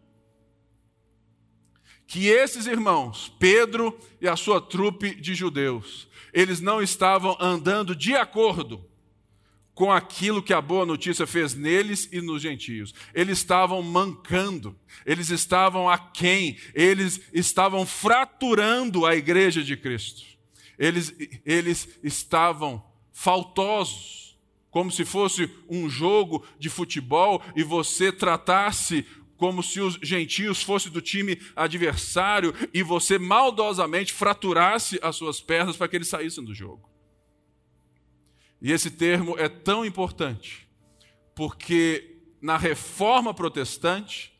que 2.05 2.27
esses 2.27 2.67
irmãos, 2.67 3.33
Pedro 3.39 3.97
e 4.21 4.27
a 4.27 4.35
sua 4.35 4.61
trupe 4.61 5.15
de 5.15 5.33
judeus, 5.33 6.07
eles 6.31 6.61
não 6.61 6.79
estavam 6.79 7.35
andando 7.39 7.95
de 7.95 8.13
acordo 8.13 8.87
com 9.73 9.91
aquilo 9.91 10.43
que 10.43 10.53
a 10.53 10.61
boa 10.61 10.85
notícia 10.85 11.25
fez 11.25 11.55
neles 11.55 12.07
e 12.11 12.21
nos 12.21 12.41
gentios. 12.41 12.93
Eles 13.13 13.39
estavam 13.39 13.81
mancando, 13.81 14.77
eles 15.05 15.29
estavam 15.29 15.89
aquém, 15.89 16.57
eles 16.73 17.21
estavam 17.33 17.85
fraturando 17.85 19.05
a 19.05 19.15
igreja 19.15 19.63
de 19.63 19.75
Cristo. 19.75 20.23
Eles, 20.77 21.13
eles 21.45 21.87
estavam 22.03 22.83
faltosos, 23.11 24.37
como 24.69 24.91
se 24.91 25.05
fosse 25.05 25.49
um 25.69 25.87
jogo 25.87 26.45
de 26.57 26.69
futebol 26.69 27.41
e 27.55 27.63
você 27.63 28.11
tratasse 28.11 29.05
como 29.37 29.61
se 29.61 29.81
os 29.81 29.99
gentios 30.01 30.63
fossem 30.63 30.91
do 30.91 31.01
time 31.01 31.39
adversário 31.55 32.53
e 32.73 32.81
você 32.81 33.19
maldosamente 33.19 34.13
fraturasse 34.13 34.99
as 35.01 35.15
suas 35.15 35.41
pernas 35.41 35.75
para 35.75 35.87
que 35.87 35.97
eles 35.97 36.07
saíssem 36.07 36.43
do 36.43 36.53
jogo. 36.53 36.92
E 38.63 38.71
esse 38.71 38.89
termo 38.89 39.37
é 39.37 39.49
tão 39.49 39.85
importante, 39.85 40.65
porque 41.35 42.21
na 42.41 42.57
reforma 42.57 43.33
protestante 43.33 44.33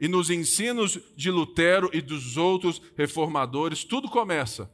e 0.00 0.06
nos 0.06 0.30
ensinos 0.30 0.98
de 1.16 1.30
Lutero 1.30 1.90
e 1.92 2.00
dos 2.00 2.36
outros 2.36 2.80
reformadores, 2.96 3.82
tudo 3.82 4.08
começa 4.08 4.70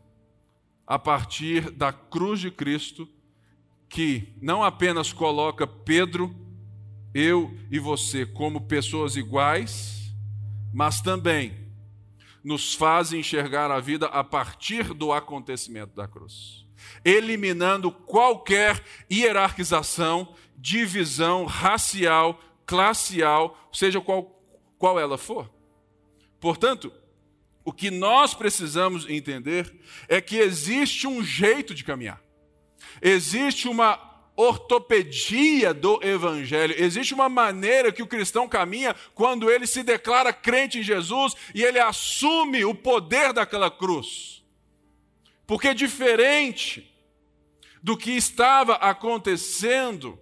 a 0.87 0.99
partir 0.99 1.71
da 1.71 1.93
cruz 1.93 2.41
de 2.41 2.51
Cristo, 2.51 3.09
que 3.89 4.35
não 4.41 4.63
apenas 4.63 5.13
coloca 5.13 5.67
Pedro 5.67 6.35
eu 7.15 7.57
e 7.71 7.79
você 7.79 8.27
como 8.27 8.63
pessoas 8.63 9.17
iguais, 9.17 10.13
mas 10.75 11.01
também 11.01 11.55
nos 12.45 12.75
faz 12.75 13.13
enxergar 13.13 13.71
a 13.71 13.81
vida 13.81 14.07
a 14.07 14.23
partir 14.23 14.95
do 14.95 15.13
acontecimento 15.13 15.95
da 15.95 16.07
cruz, 16.07 16.67
eliminando 17.05 17.91
qualquer 17.91 18.83
hierarquização, 19.11 20.35
divisão 20.57 21.45
racial, 21.45 22.41
classial, 22.67 23.69
seja 23.73 24.01
qual, 24.01 24.43
qual 24.79 24.99
ela 24.99 25.19
for. 25.19 25.51
Portanto, 26.39 26.93
o 27.65 27.73
que 27.73 27.91
nós 27.91 28.35
precisamos 28.35 29.09
entender 29.09 29.73
é 30.09 30.21
que 30.21 30.37
existe 30.37 31.07
um 31.07 31.23
jeito 31.23 31.75
de 31.75 31.85
caminhar, 31.85 32.21
existe 33.03 33.69
uma 33.69 34.11
ortopedia 34.41 35.75
do 35.75 36.01
evangelho. 36.03 36.75
Existe 36.79 37.13
uma 37.13 37.29
maneira 37.29 37.93
que 37.93 38.03
o 38.03 38.07
cristão 38.07 38.49
caminha 38.49 38.97
quando 39.15 39.51
ele 39.51 39.67
se 39.67 39.83
declara 39.83 40.33
crente 40.33 40.79
em 40.79 40.83
Jesus 40.83 41.35
e 41.55 41.63
ele 41.63 41.79
assume 41.79 42.65
o 42.65 42.75
poder 42.75 43.33
daquela 43.35 43.71
cruz. 43.71 44.40
Porque 45.51 45.75
diferente 45.75 46.95
do 47.83 47.97
que 47.97 48.13
estava 48.13 48.75
acontecendo, 48.75 50.17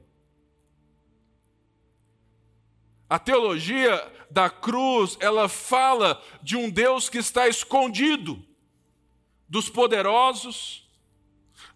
a 3.10 3.18
teologia 3.18 4.10
da 4.30 4.48
cruz, 4.48 5.18
ela 5.20 5.46
fala 5.46 6.18
de 6.42 6.56
um 6.56 6.70
Deus 6.70 7.10
que 7.10 7.18
está 7.18 7.46
escondido 7.46 8.42
dos 9.46 9.68
poderosos, 9.68 10.88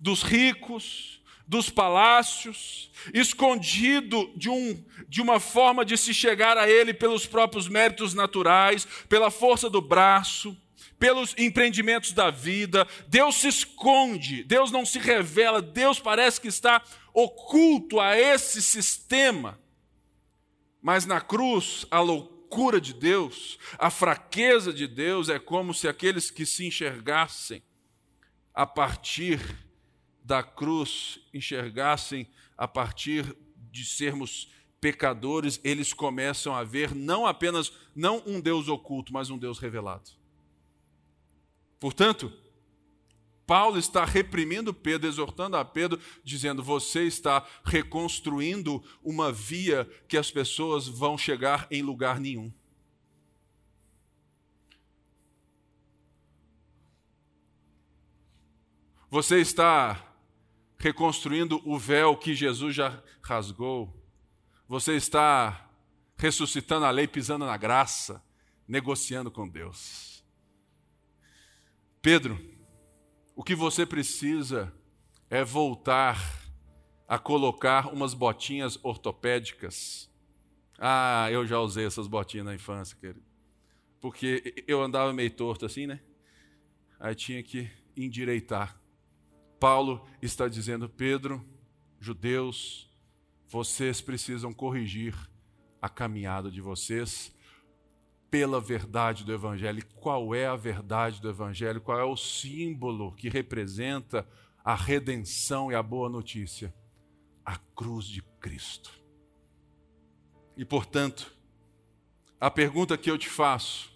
dos 0.00 0.22
ricos, 0.22 1.20
dos 1.46 1.68
palácios, 1.68 2.90
escondido 3.12 4.32
de, 4.34 4.48
um, 4.48 4.82
de 5.06 5.20
uma 5.20 5.38
forma 5.38 5.84
de 5.84 5.98
se 5.98 6.14
chegar 6.14 6.56
a 6.56 6.70
Ele 6.70 6.94
pelos 6.94 7.26
próprios 7.26 7.68
méritos 7.68 8.14
naturais, 8.14 8.88
pela 9.10 9.30
força 9.30 9.68
do 9.68 9.82
braço, 9.82 10.56
pelos 11.02 11.34
empreendimentos 11.36 12.12
da 12.12 12.30
vida. 12.30 12.86
Deus 13.08 13.34
se 13.34 13.48
esconde, 13.48 14.44
Deus 14.44 14.70
não 14.70 14.86
se 14.86 15.00
revela, 15.00 15.60
Deus 15.60 15.98
parece 15.98 16.40
que 16.40 16.46
está 16.46 16.80
oculto 17.12 17.98
a 17.98 18.16
esse 18.16 18.62
sistema. 18.62 19.58
Mas 20.80 21.04
na 21.04 21.20
cruz, 21.20 21.84
a 21.90 21.98
loucura 21.98 22.80
de 22.80 22.94
Deus, 22.94 23.58
a 23.80 23.90
fraqueza 23.90 24.72
de 24.72 24.86
Deus 24.86 25.28
é 25.28 25.40
como 25.40 25.74
se 25.74 25.88
aqueles 25.88 26.30
que 26.30 26.46
se 26.46 26.68
enxergassem 26.68 27.64
a 28.54 28.64
partir 28.64 29.40
da 30.22 30.40
cruz 30.40 31.18
enxergassem 31.34 32.30
a 32.56 32.68
partir 32.68 33.36
de 33.72 33.84
sermos 33.84 34.52
pecadores, 34.80 35.60
eles 35.64 35.92
começam 35.92 36.54
a 36.54 36.62
ver 36.62 36.94
não 36.94 37.26
apenas 37.26 37.72
não 37.92 38.22
um 38.24 38.40
Deus 38.40 38.68
oculto, 38.68 39.12
mas 39.12 39.30
um 39.30 39.38
Deus 39.38 39.58
revelado. 39.58 40.21
Portanto, 41.82 42.32
Paulo 43.44 43.76
está 43.76 44.04
reprimindo 44.04 44.72
Pedro, 44.72 45.08
exortando 45.08 45.56
a 45.56 45.64
Pedro, 45.64 45.98
dizendo: 46.22 46.62
Você 46.62 47.08
está 47.08 47.44
reconstruindo 47.64 48.80
uma 49.02 49.32
via 49.32 49.84
que 50.06 50.16
as 50.16 50.30
pessoas 50.30 50.86
vão 50.86 51.18
chegar 51.18 51.66
em 51.72 51.82
lugar 51.82 52.20
nenhum. 52.20 52.52
Você 59.10 59.40
está 59.40 60.14
reconstruindo 60.78 61.60
o 61.68 61.76
véu 61.76 62.16
que 62.16 62.32
Jesus 62.32 62.76
já 62.76 63.02
rasgou. 63.20 63.92
Você 64.68 64.94
está 64.94 65.68
ressuscitando 66.16 66.86
a 66.86 66.92
lei, 66.92 67.08
pisando 67.08 67.44
na 67.44 67.56
graça, 67.56 68.22
negociando 68.68 69.32
com 69.32 69.48
Deus. 69.48 70.11
Pedro, 72.02 72.36
o 73.36 73.44
que 73.44 73.54
você 73.54 73.86
precisa 73.86 74.74
é 75.30 75.44
voltar 75.44 76.42
a 77.06 77.16
colocar 77.16 77.94
umas 77.94 78.12
botinhas 78.12 78.76
ortopédicas. 78.82 80.10
Ah, 80.76 81.28
eu 81.30 81.46
já 81.46 81.60
usei 81.60 81.86
essas 81.86 82.08
botinhas 82.08 82.44
na 82.44 82.56
infância, 82.56 82.96
querido. 82.96 83.24
Porque 84.00 84.64
eu 84.66 84.82
andava 84.82 85.12
meio 85.12 85.30
torto 85.30 85.64
assim, 85.64 85.86
né? 85.86 86.00
Aí 86.98 87.14
tinha 87.14 87.40
que 87.40 87.70
endireitar. 87.96 88.82
Paulo 89.60 90.04
está 90.20 90.48
dizendo, 90.48 90.88
Pedro, 90.88 91.46
judeus, 92.00 92.90
vocês 93.46 94.00
precisam 94.00 94.52
corrigir 94.52 95.14
a 95.80 95.88
caminhada 95.88 96.50
de 96.50 96.60
vocês 96.60 97.32
pela 98.32 98.58
verdade 98.58 99.24
do 99.24 99.32
Evangelho. 99.34 99.84
Qual 99.96 100.34
é 100.34 100.46
a 100.46 100.56
verdade 100.56 101.20
do 101.20 101.28
Evangelho? 101.28 101.82
Qual 101.82 102.00
é 102.00 102.04
o 102.04 102.16
símbolo 102.16 103.12
que 103.12 103.28
representa 103.28 104.26
a 104.64 104.74
redenção 104.74 105.70
e 105.70 105.74
a 105.74 105.82
boa 105.82 106.08
notícia? 106.08 106.74
A 107.44 107.58
cruz 107.58 108.06
de 108.06 108.22
Cristo. 108.40 108.90
E 110.56 110.64
portanto, 110.64 111.36
a 112.40 112.50
pergunta 112.50 112.96
que 112.96 113.10
eu 113.10 113.18
te 113.18 113.28
faço, 113.28 113.92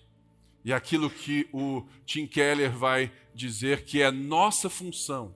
e 0.63 0.71
aquilo 0.71 1.09
que 1.09 1.49
o 1.51 1.87
Tim 2.05 2.27
Keller 2.27 2.77
vai 2.77 3.11
dizer 3.35 3.87
que 3.87 4.03
é 4.03 4.11
nossa 4.11 4.69
função, 4.69 5.35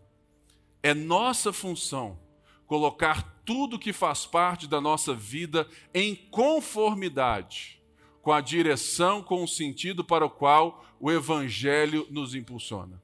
é 0.83 0.93
nossa 0.93 1.55
função 1.55 2.19
colocar 2.67 3.41
tudo 3.47 3.79
que 3.79 3.95
faz 3.95 4.27
parte 4.27 4.67
da 4.67 4.79
nossa 4.79 5.15
vida 5.15 5.67
em 5.95 6.15
conformidade 6.15 7.80
com 8.23 8.33
a 8.33 8.41
direção, 8.41 9.23
com 9.23 9.43
o 9.43 9.49
sentido 9.49 10.05
para 10.05 10.25
o 10.25 10.31
qual 10.31 10.85
o 11.01 11.11
Evangelho 11.11 12.07
nos 12.11 12.35
impulsiona. 12.35 13.01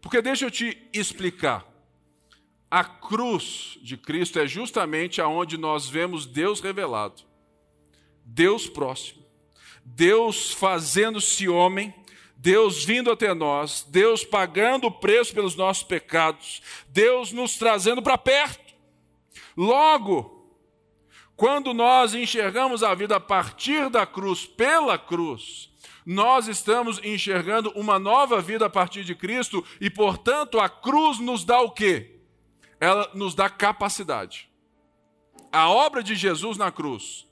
Porque 0.00 0.22
deixa 0.22 0.44
eu 0.44 0.50
te 0.50 0.88
explicar. 0.92 1.66
A 2.70 2.82
cruz 2.82 3.78
de 3.82 3.96
Cristo 3.96 4.38
é 4.38 4.46
justamente 4.46 5.20
aonde 5.20 5.56
nós 5.56 5.88
vemos 5.88 6.26
Deus 6.26 6.60
revelado, 6.60 7.22
Deus 8.24 8.68
próximo, 8.68 9.24
Deus 9.84 10.52
fazendo-se 10.52 11.48
homem, 11.48 11.94
Deus 12.36 12.84
vindo 12.84 13.10
até 13.10 13.32
nós, 13.32 13.86
Deus 13.88 14.24
pagando 14.24 14.88
o 14.88 14.90
preço 14.90 15.32
pelos 15.32 15.54
nossos 15.54 15.84
pecados, 15.84 16.60
Deus 16.88 17.32
nos 17.32 17.56
trazendo 17.56 18.02
para 18.02 18.18
perto. 18.18 18.74
Logo, 19.56 20.35
quando 21.36 21.74
nós 21.74 22.14
enxergamos 22.14 22.82
a 22.82 22.94
vida 22.94 23.16
a 23.16 23.20
partir 23.20 23.90
da 23.90 24.06
cruz, 24.06 24.46
pela 24.46 24.96
cruz, 24.96 25.70
nós 26.04 26.48
estamos 26.48 26.98
enxergando 27.04 27.70
uma 27.72 27.98
nova 27.98 28.40
vida 28.40 28.66
a 28.66 28.70
partir 28.70 29.04
de 29.04 29.14
Cristo 29.14 29.62
e, 29.80 29.90
portanto, 29.90 30.58
a 30.58 30.68
cruz 30.68 31.18
nos 31.18 31.44
dá 31.44 31.60
o 31.60 31.70
quê? 31.70 32.20
Ela 32.80 33.10
nos 33.12 33.34
dá 33.34 33.50
capacidade. 33.50 34.48
A 35.52 35.68
obra 35.68 36.02
de 36.02 36.14
Jesus 36.14 36.56
na 36.56 36.72
cruz 36.72 37.26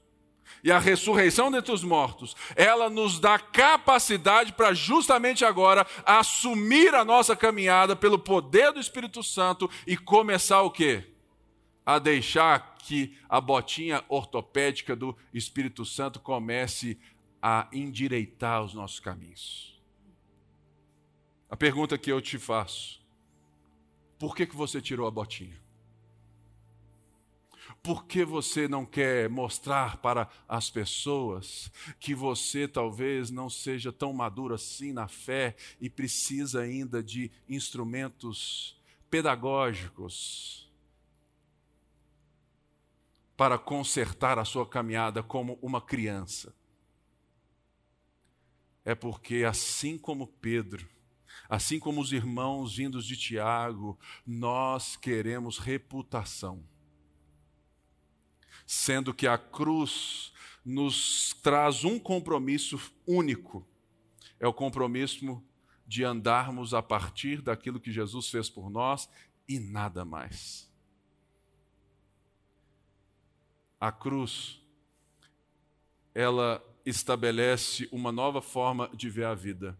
e 0.62 0.70
a 0.70 0.78
ressurreição 0.78 1.50
dentre 1.50 1.72
os 1.72 1.84
mortos, 1.84 2.34
ela 2.56 2.90
nos 2.90 3.18
dá 3.18 3.38
capacidade 3.38 4.52
para 4.52 4.74
justamente 4.74 5.44
agora 5.44 5.86
assumir 6.04 6.94
a 6.94 7.04
nossa 7.04 7.34
caminhada 7.36 7.94
pelo 7.96 8.18
poder 8.18 8.72
do 8.72 8.80
Espírito 8.80 9.22
Santo 9.22 9.70
e 9.86 9.96
começar 9.96 10.62
o 10.62 10.70
quê? 10.70 11.13
A 11.84 11.98
deixar 11.98 12.76
que 12.78 13.16
a 13.28 13.40
botinha 13.40 14.04
ortopédica 14.08 14.94
do 14.96 15.16
Espírito 15.32 15.84
Santo 15.84 16.20
comece 16.20 16.98
a 17.42 17.68
endireitar 17.72 18.62
os 18.62 18.72
nossos 18.72 19.00
caminhos. 19.00 19.82
A 21.50 21.56
pergunta 21.56 21.98
que 21.98 22.10
eu 22.10 22.20
te 22.20 22.38
faço: 22.38 23.02
por 24.18 24.34
que, 24.34 24.46
que 24.46 24.56
você 24.56 24.80
tirou 24.80 25.06
a 25.06 25.10
botinha? 25.10 25.62
Por 27.82 28.06
que 28.06 28.24
você 28.24 28.66
não 28.66 28.86
quer 28.86 29.28
mostrar 29.28 29.98
para 29.98 30.28
as 30.48 30.70
pessoas 30.70 31.70
que 32.00 32.14
você 32.14 32.66
talvez 32.66 33.30
não 33.30 33.50
seja 33.50 33.92
tão 33.92 34.12
maduro 34.12 34.54
assim 34.54 34.92
na 34.92 35.06
fé 35.06 35.54
e 35.80 35.90
precisa 35.90 36.62
ainda 36.62 37.02
de 37.02 37.30
instrumentos 37.46 38.80
pedagógicos 39.10 40.63
para 43.36 43.58
consertar 43.58 44.38
a 44.38 44.44
sua 44.44 44.66
caminhada 44.66 45.22
como 45.22 45.58
uma 45.60 45.80
criança. 45.80 46.54
É 48.84 48.94
porque, 48.94 49.44
assim 49.44 49.96
como 49.96 50.26
Pedro, 50.26 50.88
assim 51.48 51.78
como 51.78 52.00
os 52.00 52.12
irmãos 52.12 52.76
vindos 52.76 53.06
de 53.06 53.16
Tiago, 53.16 53.98
nós 54.26 54.96
queremos 54.96 55.58
reputação. 55.58 56.62
Sendo 58.66 59.12
que 59.12 59.26
a 59.26 59.36
cruz 59.36 60.32
nos 60.64 61.34
traz 61.42 61.84
um 61.84 61.98
compromisso 61.98 62.80
único: 63.06 63.66
é 64.38 64.46
o 64.46 64.54
compromisso 64.54 65.42
de 65.86 66.04
andarmos 66.04 66.72
a 66.72 66.82
partir 66.82 67.42
daquilo 67.42 67.80
que 67.80 67.92
Jesus 67.92 68.28
fez 68.28 68.48
por 68.48 68.70
nós 68.70 69.08
e 69.48 69.58
nada 69.58 70.04
mais. 70.04 70.72
A 73.80 73.92
cruz, 73.92 74.60
ela 76.14 76.64
estabelece 76.84 77.88
uma 77.90 78.12
nova 78.12 78.40
forma 78.40 78.88
de 78.94 79.08
ver 79.08 79.24
a 79.24 79.34
vida. 79.34 79.78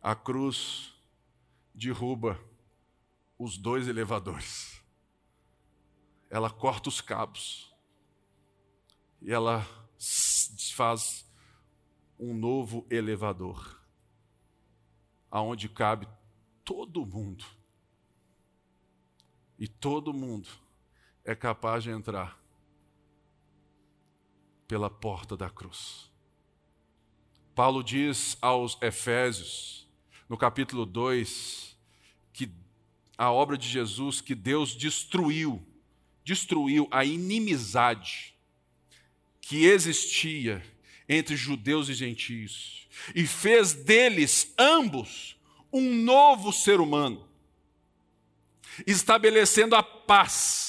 A 0.00 0.14
cruz 0.14 0.94
derruba 1.74 2.38
os 3.38 3.56
dois 3.56 3.88
elevadores. 3.88 4.82
Ela 6.28 6.50
corta 6.50 6.88
os 6.88 7.00
cabos. 7.00 7.72
E 9.20 9.32
ela 9.32 9.66
faz 10.74 11.24
um 12.18 12.34
novo 12.34 12.86
elevador, 12.90 13.80
aonde 15.30 15.68
cabe 15.68 16.08
todo 16.64 17.06
mundo. 17.06 17.44
E 19.58 19.68
todo 19.68 20.12
mundo 20.12 20.48
é 21.24 21.34
capaz 21.36 21.84
de 21.84 21.90
entrar 21.90 22.41
pela 24.72 24.88
porta 24.88 25.36
da 25.36 25.50
cruz. 25.50 26.10
Paulo 27.54 27.84
diz 27.84 28.38
aos 28.40 28.78
Efésios, 28.80 29.86
no 30.26 30.34
capítulo 30.34 30.86
2, 30.86 31.76
que 32.32 32.50
a 33.18 33.30
obra 33.30 33.58
de 33.58 33.68
Jesus, 33.68 34.22
que 34.22 34.34
Deus 34.34 34.74
destruiu, 34.74 35.62
destruiu 36.24 36.88
a 36.90 37.04
inimizade 37.04 38.34
que 39.42 39.66
existia 39.66 40.64
entre 41.06 41.36
judeus 41.36 41.90
e 41.90 41.92
gentios, 41.92 42.88
e 43.14 43.26
fez 43.26 43.74
deles 43.74 44.54
ambos 44.56 45.36
um 45.70 45.96
novo 45.96 46.50
ser 46.50 46.80
humano, 46.80 47.28
estabelecendo 48.86 49.76
a 49.76 49.82
paz 49.82 50.61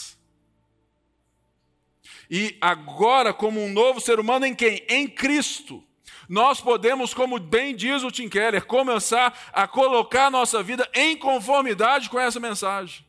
e 2.36 2.58
agora, 2.60 3.32
como 3.32 3.63
um 3.63 3.72
novo 3.72 4.02
ser 4.02 4.19
humano 4.19 4.43
em 4.43 4.56
quem? 4.56 4.84
Em 4.89 5.08
Cristo. 5.08 5.84
Nós 6.28 6.60
podemos, 6.60 7.13
como 7.13 7.38
bem 7.38 7.76
diz 7.76 8.02
o 8.02 8.10
Tim 8.10 8.28
Keller, 8.28 8.65
começar 8.65 9.52
a 9.54 9.67
colocar 9.67 10.26
a 10.26 10.32
nossa 10.32 10.63
vida 10.63 10.89
em 10.96 11.15
conformidade 11.15 12.10
com 12.10 12.19
essa 12.19 12.39
mensagem. 12.39 13.06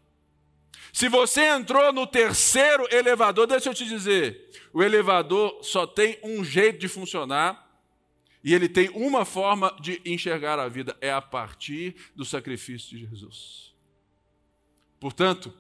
Se 0.93 1.09
você 1.09 1.41
entrou 1.47 1.91
no 1.91 2.07
terceiro 2.07 2.87
elevador, 2.95 3.47
deixa 3.47 3.71
eu 3.71 3.75
te 3.75 3.87
dizer, 3.87 4.51
o 4.75 4.83
elevador 4.83 5.59
só 5.63 5.87
tem 5.87 6.19
um 6.23 6.45
jeito 6.45 6.79
de 6.79 6.87
funcionar 6.87 7.67
e 8.45 8.53
ele 8.53 8.69
tem 8.69 8.91
uma 8.91 9.25
forma 9.25 9.75
de 9.81 10.03
enxergar 10.05 10.59
a 10.59 10.69
vida, 10.69 10.95
é 11.01 11.11
a 11.11 11.23
partir 11.23 11.97
do 12.15 12.27
sacrifício 12.27 12.91
de 12.91 13.07
Jesus. 13.07 13.75
Portanto, 15.01 15.51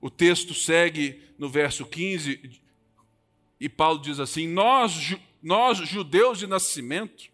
o 0.00 0.10
texto 0.10 0.52
segue 0.52 1.22
no 1.38 1.48
verso 1.48 1.86
15 1.86 2.60
e 3.64 3.68
Paulo 3.68 4.00
diz 4.00 4.20
assim: 4.20 4.46
nós, 4.46 5.16
nós 5.42 5.78
judeus 5.78 6.38
de 6.38 6.46
nascimento, 6.46 7.24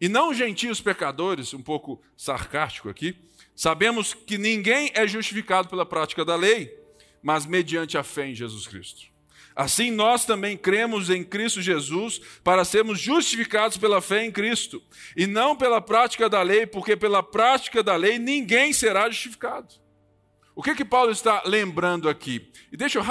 e 0.00 0.08
não 0.08 0.34
gentios 0.34 0.80
pecadores, 0.80 1.52
um 1.54 1.62
pouco 1.62 2.00
sarcástico 2.16 2.88
aqui, 2.88 3.16
Sabemos 3.54 4.14
que 4.14 4.38
ninguém 4.38 4.90
é 4.94 5.06
justificado 5.06 5.68
pela 5.68 5.84
prática 5.84 6.24
da 6.24 6.34
lei, 6.34 6.76
mas 7.22 7.46
mediante 7.46 7.98
a 7.98 8.02
fé 8.02 8.28
em 8.28 8.34
Jesus 8.34 8.66
Cristo. 8.66 9.12
Assim, 9.54 9.90
nós 9.90 10.24
também 10.24 10.56
cremos 10.56 11.10
em 11.10 11.22
Cristo 11.22 11.60
Jesus 11.60 12.20
para 12.42 12.64
sermos 12.64 12.98
justificados 12.98 13.76
pela 13.76 14.00
fé 14.00 14.24
em 14.24 14.32
Cristo, 14.32 14.82
e 15.14 15.26
não 15.26 15.54
pela 15.54 15.80
prática 15.80 16.28
da 16.28 16.40
lei, 16.42 16.66
porque 16.66 16.96
pela 16.96 17.22
prática 17.22 17.82
da 17.82 17.94
lei 17.94 18.18
ninguém 18.18 18.72
será 18.72 19.10
justificado. 19.10 19.74
O 20.54 20.62
que 20.62 20.74
que 20.74 20.84
Paulo 20.84 21.10
está 21.10 21.42
lembrando 21.44 22.08
aqui? 22.08 22.50
E 22.72 22.76
deixa 22.76 22.98
eu 22.98 23.02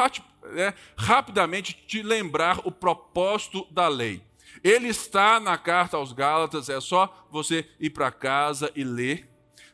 né, 0.52 0.74
rapidamente 0.98 1.74
te 1.74 2.02
lembrar 2.02 2.60
o 2.66 2.72
propósito 2.72 3.66
da 3.72 3.88
lei. 3.88 4.24
Ele 4.64 4.88
está 4.88 5.40
na 5.40 5.58
carta 5.58 5.98
aos 5.98 6.12
Gálatas, 6.12 6.70
é 6.70 6.80
só 6.80 7.28
você 7.32 7.68
ir 7.80 7.90
para 7.92 8.12
casa 8.12 8.72
e 8.76 8.84
ler. 8.84 9.30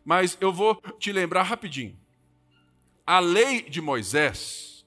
Mas 0.06 0.38
eu 0.40 0.54
vou 0.54 0.76
te 0.98 1.12
lembrar 1.12 1.44
rapidinho. 1.44 1.98
A 3.06 3.20
lei 3.20 3.62
de 3.62 3.82
Moisés, 3.82 4.86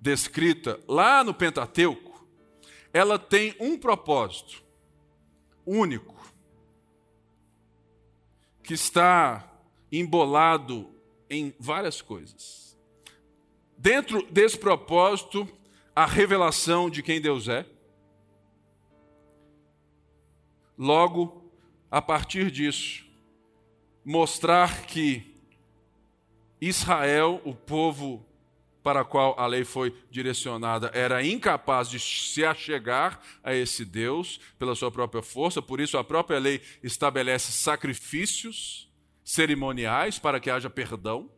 descrita 0.00 0.80
lá 0.86 1.24
no 1.24 1.34
Pentateuco, 1.34 2.26
ela 2.92 3.18
tem 3.18 3.56
um 3.58 3.78
propósito 3.78 4.62
único, 5.66 6.14
que 8.62 8.74
está 8.74 9.50
embolado 9.90 10.90
em 11.28 11.54
várias 11.58 12.00
coisas. 12.00 12.73
Dentro 13.76 14.26
desse 14.30 14.58
propósito, 14.58 15.48
a 15.94 16.06
revelação 16.06 16.90
de 16.90 17.02
quem 17.02 17.20
Deus 17.20 17.48
é. 17.48 17.66
Logo, 20.76 21.50
a 21.90 22.02
partir 22.02 22.50
disso, 22.50 23.04
mostrar 24.04 24.86
que 24.86 25.34
Israel, 26.60 27.40
o 27.44 27.54
povo 27.54 28.26
para 28.82 29.02
qual 29.02 29.34
a 29.38 29.46
lei 29.46 29.64
foi 29.64 29.96
direcionada, 30.10 30.90
era 30.92 31.24
incapaz 31.24 31.88
de 31.88 31.98
se 31.98 32.44
achegar 32.44 33.18
a 33.42 33.54
esse 33.54 33.82
Deus 33.82 34.38
pela 34.58 34.74
sua 34.74 34.90
própria 34.90 35.22
força, 35.22 35.62
por 35.62 35.80
isso 35.80 35.96
a 35.96 36.04
própria 36.04 36.38
lei 36.38 36.60
estabelece 36.82 37.50
sacrifícios 37.50 38.92
cerimoniais 39.24 40.18
para 40.18 40.38
que 40.38 40.50
haja 40.50 40.68
perdão, 40.68 41.30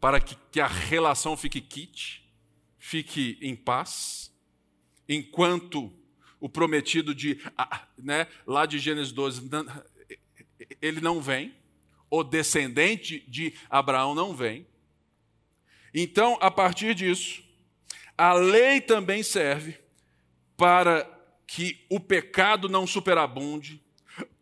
para 0.00 0.20
que, 0.20 0.36
que 0.50 0.60
a 0.60 0.66
relação 0.66 1.36
fique 1.36 1.60
quite, 1.60 2.28
fique 2.78 3.38
em 3.40 3.56
paz, 3.56 4.32
enquanto 5.08 5.92
o 6.40 6.48
prometido 6.48 7.14
de 7.14 7.40
né, 7.96 8.26
lá 8.46 8.64
de 8.66 8.78
Gênesis 8.78 9.12
12, 9.12 9.48
ele 10.80 11.00
não 11.00 11.20
vem, 11.20 11.54
o 12.10 12.22
descendente 12.22 13.20
de 13.28 13.54
Abraão 13.68 14.14
não 14.14 14.34
vem. 14.34 14.66
Então, 15.92 16.38
a 16.40 16.50
partir 16.50 16.94
disso, 16.94 17.42
a 18.16 18.32
lei 18.32 18.80
também 18.80 19.22
serve 19.22 19.78
para 20.56 21.08
que 21.46 21.84
o 21.88 21.98
pecado 21.98 22.68
não 22.68 22.86
superabunde, 22.86 23.82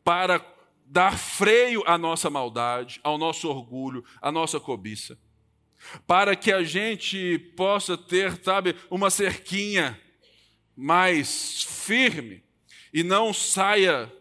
para 0.02 0.44
dar 0.84 1.18
freio 1.18 1.82
à 1.86 1.98
nossa 1.98 2.30
maldade, 2.30 3.00
ao 3.02 3.18
nosso 3.18 3.48
orgulho, 3.48 4.04
à 4.20 4.30
nossa 4.30 4.58
cobiça, 4.60 5.18
para 6.06 6.34
que 6.36 6.52
a 6.52 6.62
gente 6.62 7.38
possa 7.56 7.96
ter, 7.96 8.42
sabe, 8.42 8.74
uma 8.90 9.10
cerquinha 9.10 10.00
mais 10.76 11.62
firme 11.62 12.42
e 12.92 13.02
não 13.02 13.32
saia, 13.32 14.12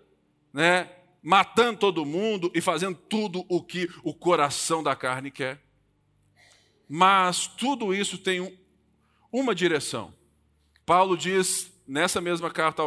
né, 0.53 0.89
matando 1.21 1.79
todo 1.79 2.05
mundo 2.05 2.51
e 2.53 2.61
fazendo 2.61 2.97
tudo 2.97 3.45
o 3.49 3.61
que 3.61 3.89
o 4.03 4.13
coração 4.13 4.83
da 4.83 4.95
carne 4.95 5.31
quer. 5.31 5.61
Mas 6.87 7.47
tudo 7.47 7.93
isso 7.93 8.17
tem 8.17 8.41
um, 8.41 8.55
uma 9.31 9.55
direção. 9.55 10.13
Paulo 10.85 11.17
diz 11.17 11.71
nessa 11.87 12.21
mesma 12.21 12.51
carta 12.51 12.83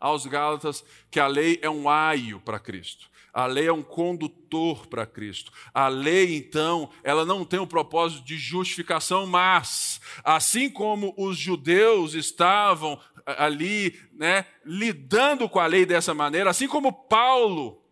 aos 0.00 0.26
Gálatas 0.26 0.84
que 1.10 1.20
a 1.20 1.26
lei 1.26 1.58
é 1.62 1.68
um 1.68 1.88
aio 1.88 2.40
para 2.40 2.58
Cristo. 2.58 3.10
A 3.34 3.46
lei 3.46 3.66
é 3.66 3.72
um 3.72 3.82
condutor 3.82 4.86
para 4.86 5.04
Cristo. 5.04 5.50
A 5.74 5.88
lei, 5.88 6.36
então, 6.36 6.88
ela 7.02 7.24
não 7.24 7.44
tem 7.44 7.58
o 7.58 7.66
propósito 7.66 8.24
de 8.24 8.38
justificação, 8.38 9.26
mas, 9.26 10.00
assim 10.22 10.70
como 10.70 11.12
os 11.18 11.36
judeus 11.36 12.14
estavam 12.14 12.96
ali, 13.26 13.98
né, 14.12 14.46
lidando 14.64 15.48
com 15.48 15.58
a 15.58 15.66
lei 15.66 15.84
dessa 15.84 16.14
maneira, 16.14 16.48
assim 16.48 16.68
como 16.68 16.92
Paulo, 16.92 17.82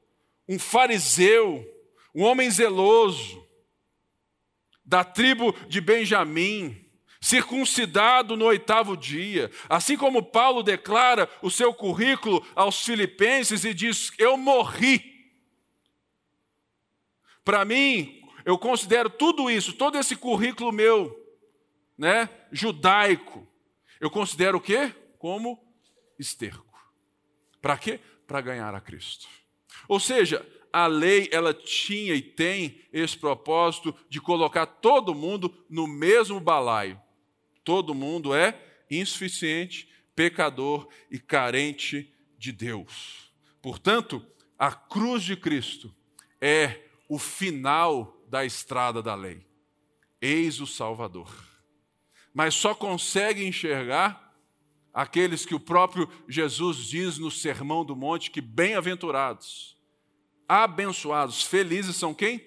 um 0.48 0.60
fariseu, 0.60 1.66
um 2.14 2.22
homem 2.22 2.48
zeloso, 2.48 3.42
da 4.84 5.02
tribo 5.02 5.52
de 5.66 5.80
Benjamim, 5.80 6.86
circuncidado 7.20 8.36
no 8.36 8.44
oitavo 8.44 8.96
dia. 8.96 9.50
Assim 9.68 9.96
como 9.96 10.22
Paulo 10.22 10.62
declara 10.62 11.28
o 11.40 11.50
seu 11.50 11.74
currículo 11.74 12.44
aos 12.54 12.84
Filipenses 12.84 13.64
e 13.64 13.74
diz: 13.74 14.12
Eu 14.18 14.36
morri 14.36 15.11
para 17.44 17.64
mim, 17.64 18.22
eu 18.44 18.58
considero 18.58 19.10
tudo 19.10 19.50
isso, 19.50 19.72
todo 19.72 19.98
esse 19.98 20.16
currículo 20.16 20.72
meu, 20.72 21.18
né, 21.96 22.28
judaico, 22.50 23.46
eu 24.00 24.10
considero 24.10 24.58
o 24.58 24.60
quê? 24.60 24.92
Como 25.18 25.62
esterco. 26.18 26.66
Para 27.60 27.78
quê? 27.78 28.00
Para 28.26 28.40
ganhar 28.40 28.74
a 28.74 28.80
Cristo. 28.80 29.28
Ou 29.86 30.00
seja, 30.00 30.44
a 30.72 30.86
lei 30.86 31.28
ela 31.30 31.52
tinha 31.52 32.14
e 32.14 32.22
tem 32.22 32.80
esse 32.92 33.16
propósito 33.16 33.94
de 34.08 34.20
colocar 34.20 34.66
todo 34.66 35.14
mundo 35.14 35.54
no 35.68 35.86
mesmo 35.86 36.40
balaio. 36.40 37.00
Todo 37.62 37.94
mundo 37.94 38.34
é 38.34 38.58
insuficiente, 38.90 39.88
pecador 40.16 40.88
e 41.10 41.18
carente 41.18 42.12
de 42.36 42.50
Deus. 42.50 43.32
Portanto, 43.60 44.26
a 44.58 44.72
cruz 44.72 45.22
de 45.22 45.36
Cristo 45.36 45.94
é 46.40 46.80
o 47.12 47.18
final 47.18 48.24
da 48.26 48.42
estrada 48.42 49.02
da 49.02 49.14
lei. 49.14 49.46
Eis 50.18 50.62
o 50.62 50.66
Salvador. 50.66 51.30
Mas 52.32 52.54
só 52.54 52.74
consegue 52.74 53.44
enxergar 53.44 54.34
aqueles 54.94 55.44
que 55.44 55.54
o 55.54 55.60
próprio 55.60 56.08
Jesus 56.26 56.78
diz 56.78 57.18
no 57.18 57.30
Sermão 57.30 57.84
do 57.84 57.94
Monte 57.94 58.30
que 58.30 58.40
bem-aventurados, 58.40 59.76
abençoados, 60.48 61.42
felizes 61.42 61.96
são 61.96 62.14
quem? 62.14 62.42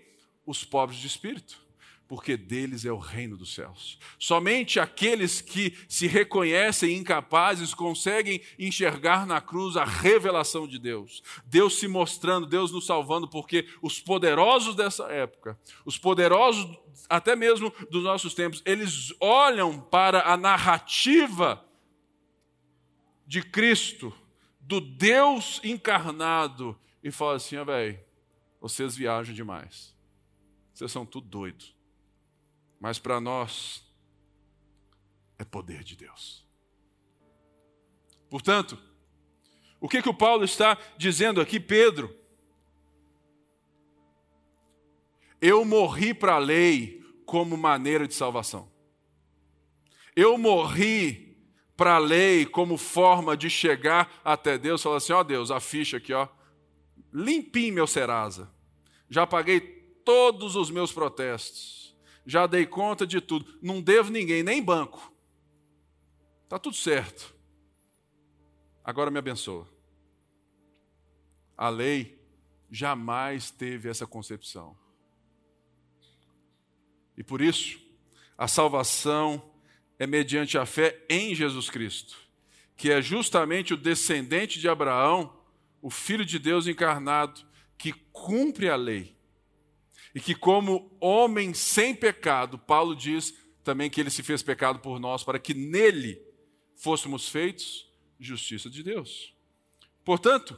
Os 0.47 0.63
pobres 0.63 0.97
de 0.97 1.05
espírito 1.05 1.63
porque 2.07 2.37
deles 2.37 2.85
é 2.85 2.91
o 2.91 2.97
reino 2.97 3.35
dos 3.35 3.53
céus. 3.53 3.97
Somente 4.19 4.79
aqueles 4.79 5.41
que 5.41 5.75
se 5.89 6.05
reconhecem 6.07 6.95
incapazes 6.95 7.73
conseguem 7.73 8.41
enxergar 8.59 9.25
na 9.25 9.41
cruz 9.41 9.75
a 9.75 9.83
revelação 9.83 10.67
de 10.67 10.77
Deus. 10.77 11.23
Deus 11.45 11.79
se 11.79 11.87
mostrando, 11.87 12.45
Deus 12.45 12.71
nos 12.71 12.85
salvando, 12.85 13.27
porque 13.27 13.67
os 13.81 13.99
poderosos 13.99 14.75
dessa 14.75 15.05
época, 15.05 15.59
os 15.83 15.97
poderosos 15.97 16.77
até 17.09 17.35
mesmo 17.35 17.73
dos 17.89 18.03
nossos 18.03 18.33
tempos, 18.33 18.61
eles 18.65 19.13
olham 19.19 19.79
para 19.79 20.31
a 20.31 20.37
narrativa 20.37 21.63
de 23.27 23.41
Cristo, 23.41 24.13
do 24.59 24.79
Deus 24.79 25.59
encarnado, 25.63 26.77
e 27.03 27.11
falam 27.11 27.35
assim: 27.35 27.57
ah, 27.57 27.63
velho, 27.63 27.99
vocês 28.61 28.95
viajam 28.95 29.33
demais. 29.33 29.93
Vocês 30.73 30.91
são 30.91 31.05
tudo 31.05 31.27
doidos 31.27 31.74
mas 32.85 32.99
para 32.99 33.19
nós 33.19 33.83
é 35.39 35.43
poder 35.43 35.83
de 35.83 35.95
Deus. 35.95 36.45
Portanto, 38.29 38.77
o 39.81 39.89
que, 39.89 40.03
que 40.03 40.09
o 40.09 40.13
Paulo 40.13 40.43
está 40.45 40.77
dizendo 40.95 41.41
aqui, 41.41 41.59
Pedro? 41.59 42.15
Eu 45.41 45.65
morri 45.65 46.13
para 46.13 46.35
a 46.35 46.37
lei 46.37 47.03
como 47.25 47.57
maneira 47.57 48.07
de 48.07 48.13
salvação. 48.13 48.71
Eu 50.15 50.37
morri 50.37 51.35
para 51.75 51.95
a 51.95 51.97
lei 51.97 52.45
como 52.45 52.77
forma 52.77 53.35
de 53.35 53.49
chegar 53.49 54.21
até 54.23 54.59
Deus. 54.59 54.83
Falar 54.83 54.97
assim: 54.97 55.13
ó 55.13 55.23
Deus, 55.23 55.49
a 55.49 55.59
ficha 55.59 55.97
aqui, 55.97 56.13
ó, 56.13 56.27
limpinho 57.11 57.73
meu 57.73 57.87
Serasa. 57.87 58.53
Já 59.09 59.25
paguei 59.25 59.59
todos 60.05 60.55
os 60.55 60.69
meus 60.69 60.93
protestos 60.93 61.84
já 62.25 62.47
dei 62.47 62.65
conta 62.65 63.05
de 63.05 63.21
tudo, 63.21 63.57
não 63.61 63.81
devo 63.81 64.11
ninguém, 64.11 64.41
nem 64.41 64.63
banco. 64.63 65.13
Está 66.43 66.57
tudo 66.57 66.75
certo. 66.75 67.35
Agora 68.83 69.11
me 69.11 69.19
abençoa. 69.19 69.67
A 71.57 71.69
lei 71.69 72.19
jamais 72.69 73.51
teve 73.51 73.89
essa 73.89 74.05
concepção. 74.05 74.77
E 77.17 77.23
por 77.23 77.41
isso, 77.41 77.79
a 78.37 78.47
salvação 78.47 79.51
é 79.97 80.05
mediante 80.05 80.57
a 80.57 80.65
fé 80.65 81.03
em 81.09 81.33
Jesus 81.33 81.69
Cristo, 81.69 82.17
que 82.75 82.91
é 82.91 83.01
justamente 83.01 83.73
o 83.73 83.77
descendente 83.77 84.59
de 84.59 84.67
Abraão, 84.67 85.39
o 85.81 85.89
Filho 85.89 86.25
de 86.25 86.37
Deus 86.37 86.67
encarnado, 86.67 87.41
que 87.77 87.93
cumpre 88.11 88.69
a 88.69 88.75
lei 88.75 89.14
E 90.15 90.21
que, 90.21 90.33
como 90.33 90.89
homem 91.01 91.53
sem 91.53 91.93
pecado, 91.93 92.57
Paulo 92.57 92.95
diz 92.95 93.37
também 93.65 93.89
que 93.89 93.99
ele 93.99 94.09
se 94.09 94.23
fez 94.23 94.41
pecado 94.41 94.79
por 94.79 94.97
nós, 94.97 95.23
para 95.25 95.37
que 95.37 95.53
nele 95.53 96.21
fôssemos 96.75 97.27
feitos 97.27 97.85
justiça 98.17 98.69
de 98.69 98.81
Deus. 98.81 99.33
Portanto, 100.05 100.57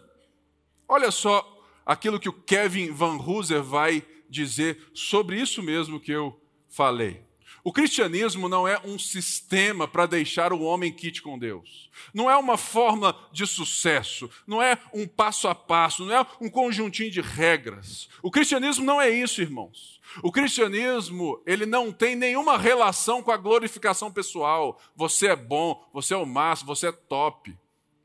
olha 0.87 1.09
só 1.09 1.43
aquilo 1.83 2.19
que 2.19 2.29
o 2.29 2.33
Kevin 2.33 2.91
Van 2.91 3.17
Hooser 3.17 3.63
vai 3.63 4.05
dizer 4.29 4.91
sobre 4.93 5.41
isso 5.41 5.63
mesmo 5.63 5.99
que 5.99 6.11
eu 6.11 6.39
falei. 6.69 7.26
O 7.67 7.73
cristianismo 7.73 8.47
não 8.47 8.65
é 8.65 8.79
um 8.85 8.97
sistema 8.97 9.89
para 9.89 10.05
deixar 10.05 10.53
o 10.53 10.61
homem 10.61 10.89
quite 10.89 11.21
com 11.21 11.37
Deus. 11.37 11.89
Não 12.13 12.31
é 12.31 12.37
uma 12.37 12.55
forma 12.55 13.13
de 13.29 13.45
sucesso. 13.45 14.29
Não 14.47 14.63
é 14.63 14.77
um 14.93 15.05
passo 15.05 15.49
a 15.49 15.53
passo. 15.53 16.05
Não 16.05 16.15
é 16.15 16.25
um 16.39 16.49
conjuntinho 16.49 17.11
de 17.11 17.19
regras. 17.19 18.07
O 18.23 18.31
cristianismo 18.31 18.85
não 18.85 19.01
é 19.01 19.09
isso, 19.09 19.41
irmãos. 19.41 19.99
O 20.23 20.31
cristianismo, 20.31 21.43
ele 21.45 21.65
não 21.65 21.91
tem 21.91 22.15
nenhuma 22.15 22.57
relação 22.57 23.21
com 23.21 23.31
a 23.31 23.37
glorificação 23.37 24.09
pessoal. 24.13 24.79
Você 24.95 25.27
é 25.27 25.35
bom, 25.35 25.85
você 25.91 26.13
é 26.13 26.17
o 26.17 26.25
máximo, 26.25 26.73
você 26.73 26.87
é 26.87 26.91
top. 26.93 27.53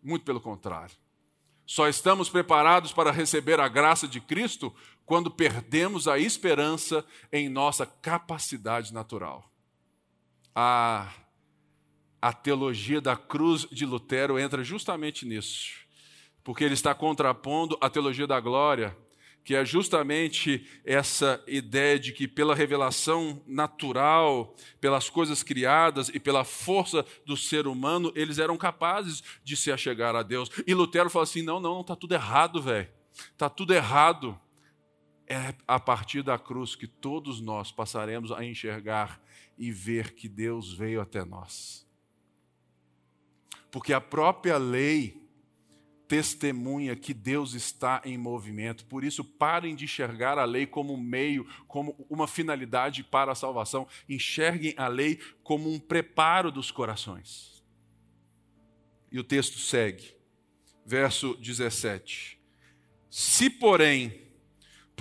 Muito 0.03 0.25
pelo 0.25 0.41
contrário. 0.41 0.97
Só 1.65 1.89
estamos 1.89 2.29
preparados 2.29 2.93
para 2.93 3.13
receber 3.13 3.61
a 3.61 3.69
graça 3.69 4.09
de 4.09 4.21
Cristo 4.21 4.75
quando 5.07 5.31
perdemos 5.31 6.09
a 6.09 6.19
esperança 6.19 7.07
em 7.33 7.49
nossa 7.49 7.87
capacidade 7.87 8.93
natural. 8.93 9.52
A, 10.55 11.13
a 12.21 12.33
teologia 12.33 13.01
da 13.01 13.17
cruz 13.17 13.67
de 13.71 13.87
Lutero 13.87 14.39
entra 14.39 14.63
justamente 14.63 15.27
nisso, 15.27 15.71
porque 16.45 16.65
ele 16.65 16.75
está 16.75 16.95
contrapondo 16.95 17.77
a 17.81 17.89
teologia 17.89 18.27
da 18.27 18.39
glória, 18.39 18.97
que 19.45 19.55
é 19.55 19.65
justamente 19.65 20.67
essa 20.85 21.43
ideia 21.49 21.99
de 21.99 22.13
que 22.13 22.29
pela 22.29 22.55
revelação 22.55 23.43
natural, 23.47 24.55
pelas 24.81 25.11
coisas 25.11 25.43
criadas 25.43 26.09
e 26.09 26.21
pela 26.21 26.45
força 26.45 27.05
do 27.27 27.37
ser 27.37 27.67
humano, 27.67 28.13
eles 28.15 28.39
eram 28.39 28.57
capazes 28.57 29.23
de 29.43 29.57
se 29.57 29.73
achegar 29.73 30.15
a 30.15 30.23
Deus. 30.23 30.49
E 30.67 30.75
Lutero 30.75 31.11
fala 31.11 31.25
assim: 31.25 31.43
não, 31.43 31.59
não, 31.59 31.81
está 31.81 31.97
tudo 31.97 32.15
errado, 32.15 32.63
velho. 32.63 32.89
Está 33.33 33.49
tudo 33.49 33.75
errado. 33.75 34.39
É 35.27 35.55
a 35.67 35.81
partir 35.81 36.23
da 36.23 36.39
cruz 36.39 36.75
que 36.75 36.87
todos 36.87 37.41
nós 37.41 37.73
passaremos 37.73 38.31
a 38.31 38.45
enxergar 38.45 39.21
e 39.63 39.71
ver 39.71 40.15
que 40.15 40.29
Deus 40.29 40.73
veio 40.73 41.01
até 41.01 41.25
nós. 41.25 41.87
Porque 43.71 43.93
a 43.93 44.01
própria 44.01 44.59
lei 44.59 45.23
testemunha 46.09 46.97
que 46.97 47.15
Deus 47.15 47.55
está 47.55 48.03
em 48.05 48.19
movimento. 48.19 48.85
Por 48.87 49.05
isso, 49.05 49.23
parem 49.23 49.77
de 49.77 49.85
enxergar 49.85 50.37
a 50.37 50.45
lei 50.45 50.67
como 50.67 50.93
um 50.93 51.01
meio, 51.01 51.47
como 51.69 51.95
uma 52.11 52.27
finalidade 52.27 53.05
para 53.05 53.31
a 53.31 53.37
salvação. 53.37 53.87
Enxerguem 54.09 54.75
a 54.77 54.89
lei 54.89 55.21
como 55.45 55.73
um 55.73 55.79
preparo 55.79 56.51
dos 56.51 56.73
corações. 56.73 57.63
E 59.13 59.19
o 59.21 59.23
texto 59.23 59.59
segue, 59.59 60.13
verso 60.85 61.37
17. 61.37 62.37
Se, 63.09 63.49
porém, 63.49 64.21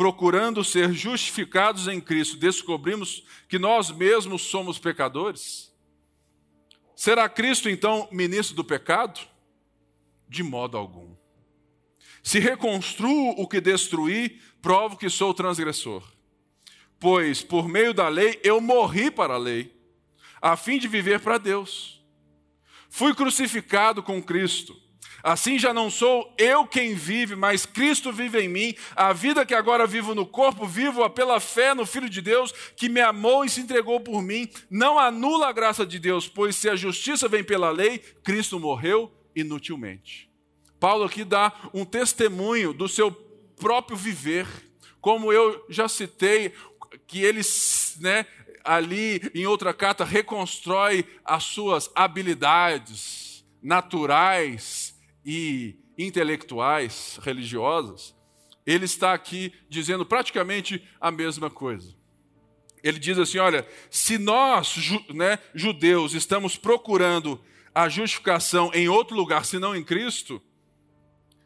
procurando 0.01 0.63
ser 0.63 0.91
justificados 0.93 1.87
em 1.87 2.01
Cristo, 2.01 2.35
descobrimos 2.35 3.23
que 3.47 3.59
nós 3.59 3.91
mesmos 3.91 4.41
somos 4.41 4.79
pecadores, 4.79 5.71
será 6.95 7.29
Cristo 7.29 7.69
então 7.69 8.07
ministro 8.11 8.55
do 8.55 8.63
pecado? 8.63 9.21
De 10.27 10.41
modo 10.41 10.75
algum. 10.75 11.15
Se 12.23 12.39
reconstruo 12.39 13.35
o 13.37 13.47
que 13.47 13.61
destruí, 13.61 14.41
provo 14.59 14.97
que 14.97 15.07
sou 15.07 15.35
transgressor. 15.35 16.01
Pois 16.99 17.43
por 17.43 17.69
meio 17.69 17.93
da 17.93 18.09
lei 18.09 18.39
eu 18.43 18.59
morri 18.59 19.11
para 19.11 19.35
a 19.35 19.37
lei, 19.37 19.71
a 20.41 20.57
fim 20.57 20.79
de 20.79 20.87
viver 20.87 21.19
para 21.19 21.37
Deus. 21.37 22.03
Fui 22.89 23.13
crucificado 23.13 24.01
com 24.01 24.19
Cristo. 24.19 24.75
Assim 25.23 25.59
já 25.59 25.73
não 25.73 25.89
sou 25.89 26.33
eu 26.37 26.65
quem 26.65 26.93
vive, 26.93 27.35
mas 27.35 27.65
Cristo 27.65 28.11
vive 28.11 28.39
em 28.39 28.49
mim. 28.49 28.75
A 28.95 29.13
vida 29.13 29.45
que 29.45 29.53
agora 29.53 29.85
vivo 29.85 30.15
no 30.15 30.25
corpo, 30.25 30.65
vivo-a 30.65 31.09
pela 31.09 31.39
fé 31.39 31.73
no 31.73 31.85
Filho 31.85 32.09
de 32.09 32.21
Deus, 32.21 32.51
que 32.75 32.89
me 32.89 33.01
amou 33.01 33.45
e 33.45 33.49
se 33.49 33.61
entregou 33.61 33.99
por 33.99 34.21
mim. 34.21 34.49
Não 34.69 34.97
anula 34.97 35.49
a 35.49 35.51
graça 35.51 35.85
de 35.85 35.99
Deus, 35.99 36.27
pois 36.27 36.55
se 36.55 36.69
a 36.69 36.75
justiça 36.75 37.27
vem 37.27 37.43
pela 37.43 37.69
lei, 37.69 37.99
Cristo 38.23 38.59
morreu 38.59 39.11
inutilmente. 39.35 40.29
Paulo 40.79 41.03
aqui 41.03 41.23
dá 41.23 41.53
um 41.73 41.85
testemunho 41.85 42.73
do 42.73 42.87
seu 42.87 43.11
próprio 43.11 43.95
viver, 43.95 44.47
como 44.99 45.31
eu 45.31 45.63
já 45.69 45.87
citei, 45.87 46.53
que 47.05 47.21
ele, 47.21 47.41
né, 47.99 48.25
ali 48.63 49.21
em 49.35 49.45
outra 49.45 49.73
carta, 49.73 50.03
reconstrói 50.03 51.05
as 51.23 51.43
suas 51.43 51.91
habilidades 51.95 53.45
naturais 53.61 54.90
e 55.25 55.75
intelectuais, 55.97 57.19
religiosas. 57.21 58.15
Ele 58.65 58.85
está 58.85 59.13
aqui 59.13 59.53
dizendo 59.69 60.05
praticamente 60.05 60.83
a 60.99 61.11
mesma 61.11 61.49
coisa. 61.49 61.95
Ele 62.83 62.99
diz 62.99 63.17
assim: 63.17 63.37
olha, 63.37 63.67
se 63.89 64.17
nós, 64.17 64.75
né, 65.13 65.39
judeus, 65.53 66.13
estamos 66.13 66.57
procurando 66.57 67.39
a 67.73 67.87
justificação 67.87 68.71
em 68.73 68.87
outro 68.87 69.15
lugar 69.15 69.45
senão 69.45 69.75
em 69.75 69.83
Cristo, 69.83 70.41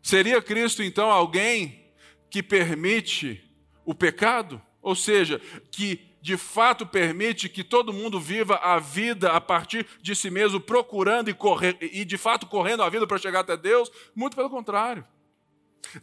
seria 0.01 0.41
Cristo 0.41 0.81
então 0.81 1.09
alguém 1.11 1.85
que 2.29 2.41
permite 2.41 3.43
o 3.85 3.93
pecado? 3.93 4.61
Ou 4.81 4.95
seja, 4.95 5.41
que 5.71 6.14
de 6.25 6.37
fato 6.37 6.87
permite 6.87 7.47
que 7.47 7.63
todo 7.63 7.93
mundo 7.93 8.19
viva 8.19 8.55
a 8.55 8.79
vida 8.79 9.33
a 9.33 9.39
partir 9.39 9.85
de 10.01 10.15
si 10.15 10.31
mesmo, 10.31 10.59
procurando 10.59 11.29
e, 11.29 11.35
correr, 11.35 11.77
e 11.79 12.03
de 12.03 12.17
fato 12.17 12.47
correndo 12.47 12.81
a 12.81 12.89
vida 12.89 13.05
para 13.05 13.19
chegar 13.19 13.41
até 13.41 13.55
Deus? 13.55 13.91
Muito 14.15 14.35
pelo 14.35 14.49
contrário. 14.49 15.05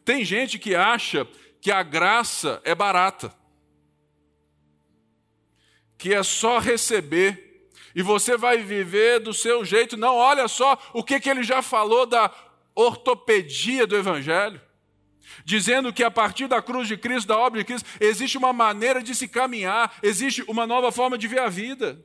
Tem 0.04 0.24
gente 0.24 0.60
que 0.60 0.76
acha 0.76 1.26
que 1.60 1.72
a 1.72 1.82
graça 1.82 2.62
é 2.62 2.72
barata, 2.72 3.34
que 5.98 6.14
é 6.14 6.22
só 6.22 6.60
receber 6.60 7.68
e 7.92 8.00
você 8.00 8.36
vai 8.36 8.58
viver 8.58 9.18
do 9.18 9.34
seu 9.34 9.64
jeito. 9.64 9.96
Não, 9.96 10.14
olha 10.14 10.46
só 10.46 10.78
o 10.92 11.02
que, 11.02 11.18
que 11.18 11.28
ele 11.28 11.42
já 11.42 11.62
falou 11.62 12.06
da 12.06 12.30
ortopedia 12.76 13.88
do 13.88 13.96
Evangelho. 13.96 14.60
Dizendo 15.44 15.92
que 15.92 16.04
a 16.04 16.10
partir 16.10 16.46
da 16.46 16.60
cruz 16.60 16.88
de 16.88 16.96
Cristo, 16.96 17.28
da 17.28 17.38
obra 17.38 17.60
de 17.60 17.64
Cristo, 17.64 17.88
existe 18.00 18.38
uma 18.38 18.52
maneira 18.52 19.02
de 19.02 19.14
se 19.14 19.28
caminhar, 19.28 19.96
existe 20.02 20.42
uma 20.48 20.66
nova 20.66 20.92
forma 20.92 21.16
de 21.16 21.28
ver 21.28 21.40
a 21.40 21.48
vida. 21.48 22.04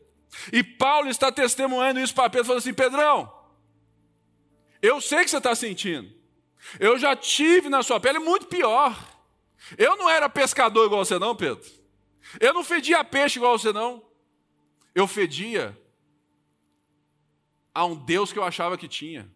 E 0.52 0.63
Paulo 0.63 1.10
está 1.10 1.32
testemunhando 1.32 2.00
isso 2.00 2.13
para 2.13 2.30
Pedro, 2.30 2.48
falando 2.48 2.60
assim: 2.60 2.74
Pedrão, 2.74 3.32
eu 4.82 5.00
sei 5.02 5.24
que 5.24 5.30
você 5.30 5.38
está 5.38 5.56
sentindo, 5.56 6.12
eu 6.80 6.98
já 6.98 7.16
tive 7.16 7.70
na 7.70 7.84
sua 7.84 8.00
pele 8.00 8.20
muito 8.20 8.48
pior. 8.48 8.98
Eu 9.78 9.98
não 9.98 10.10
era 10.10 10.30
pescador 10.30 10.86
igual 10.86 11.04
você, 11.04 11.18
não, 11.18 11.36
Pedro. 11.36 11.66
Eu 12.40 12.54
não 12.54 12.63
fedia 12.63 13.04
peixe 13.04 13.40
igual 13.40 13.58
você, 13.58 13.74
não 13.74 14.08
eu 14.98 15.06
fedia 15.06 15.80
a 17.72 17.86
um 17.86 17.94
Deus 17.94 18.34
que 18.34 18.40
eu 18.40 18.44
achava 18.44 18.76
que 18.76 18.88
tinha 18.88 19.32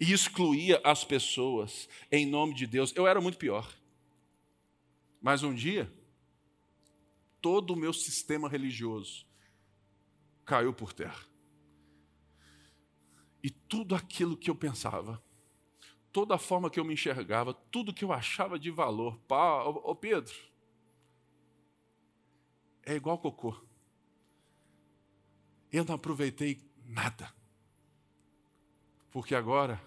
e 0.00 0.12
excluía 0.12 0.80
as 0.84 1.04
pessoas 1.04 1.88
em 2.10 2.26
nome 2.26 2.54
de 2.54 2.66
Deus. 2.66 2.92
Eu 2.94 3.06
era 3.06 3.20
muito 3.20 3.38
pior. 3.38 3.72
Mas 5.20 5.42
um 5.42 5.54
dia, 5.54 5.92
todo 7.40 7.72
o 7.72 7.76
meu 7.76 7.92
sistema 7.92 8.48
religioso 8.48 9.26
caiu 10.44 10.72
por 10.72 10.92
terra. 10.92 11.24
E 13.42 13.50
tudo 13.50 13.94
aquilo 13.94 14.36
que 14.36 14.50
eu 14.50 14.54
pensava, 14.54 15.22
toda 16.12 16.34
a 16.34 16.38
forma 16.38 16.70
que 16.70 16.78
eu 16.78 16.84
me 16.84 16.94
enxergava, 16.94 17.54
tudo 17.54 17.94
que 17.94 18.04
eu 18.04 18.12
achava 18.12 18.58
de 18.58 18.70
valor, 18.70 19.18
pá, 19.28 19.64
ô, 19.64 19.90
ô 19.90 19.94
Pedro, 19.94 20.34
é 22.82 22.94
igual 22.94 23.18
cocô. 23.18 23.56
Eu 25.72 25.84
não 25.84 25.94
aproveitei 25.94 26.60
nada. 26.84 27.32
Porque 29.10 29.34
agora 29.34 29.82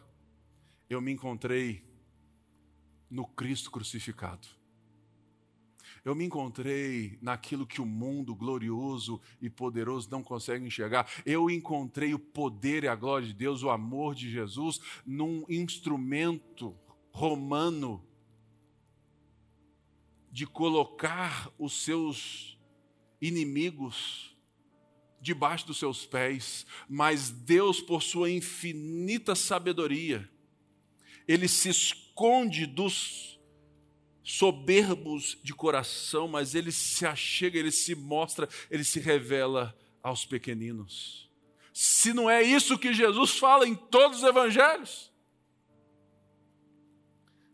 eu 0.90 1.02
me 1.02 1.12
encontrei 1.12 1.84
no 3.10 3.26
Cristo 3.26 3.72
crucificado. 3.72 4.48
Eu 6.04 6.14
me 6.14 6.26
encontrei 6.26 7.18
naquilo 7.22 7.66
que 7.66 7.80
o 7.80 7.86
mundo 7.86 8.36
glorioso 8.36 9.22
e 9.42 9.50
poderoso 9.50 10.10
não 10.12 10.22
consegue 10.22 10.66
enxergar. 10.66 11.10
Eu 11.26 11.50
encontrei 11.50 12.14
o 12.14 12.20
poder 12.20 12.84
e 12.84 12.88
a 12.90 12.96
glória 12.96 13.26
de 13.26 13.34
Deus, 13.34 13.64
o 13.64 13.70
amor 13.70 14.14
de 14.14 14.30
Jesus, 14.30 14.82
num 15.06 15.46
instrumento 15.48 16.76
romano 17.10 18.06
de 20.30 20.46
colocar 20.46 21.50
os 21.58 21.84
seus 21.84 22.60
inimigos 23.22 24.33
debaixo 25.24 25.66
dos 25.66 25.80
seus 25.80 26.06
pés, 26.06 26.66
mas 26.88 27.32
Deus, 27.32 27.80
por 27.80 28.04
sua 28.04 28.30
infinita 28.30 29.34
sabedoria, 29.34 30.30
ele 31.26 31.48
se 31.48 31.70
esconde 31.70 32.66
dos 32.66 33.40
soberbos 34.22 35.38
de 35.42 35.54
coração, 35.54 36.28
mas 36.28 36.54
ele 36.54 36.72
se 36.74 37.06
achega, 37.06 37.58
ele 37.58 37.72
se 37.72 37.96
mostra, 37.96 38.50
ele 38.70 38.84
se 38.84 39.00
revela 39.00 39.78
aos 40.02 40.26
pequeninos. 40.26 41.32
Se 41.74 42.14
não 42.14 42.30
é 42.30 42.44
isso 42.44 42.78
que 42.78 42.94
Jesus 42.94 43.38
fala 43.38 43.66
em 43.66 43.76
todos 43.76 44.20
os 44.20 44.24
evangelhos, 44.24 45.12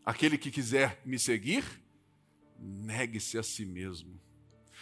aquele 0.04 0.36
que 0.36 0.50
quiser 0.50 1.00
me 1.04 1.18
seguir, 1.20 1.64
negue-se 2.58 3.38
a 3.38 3.44
si 3.44 3.64
mesmo. 3.64 4.20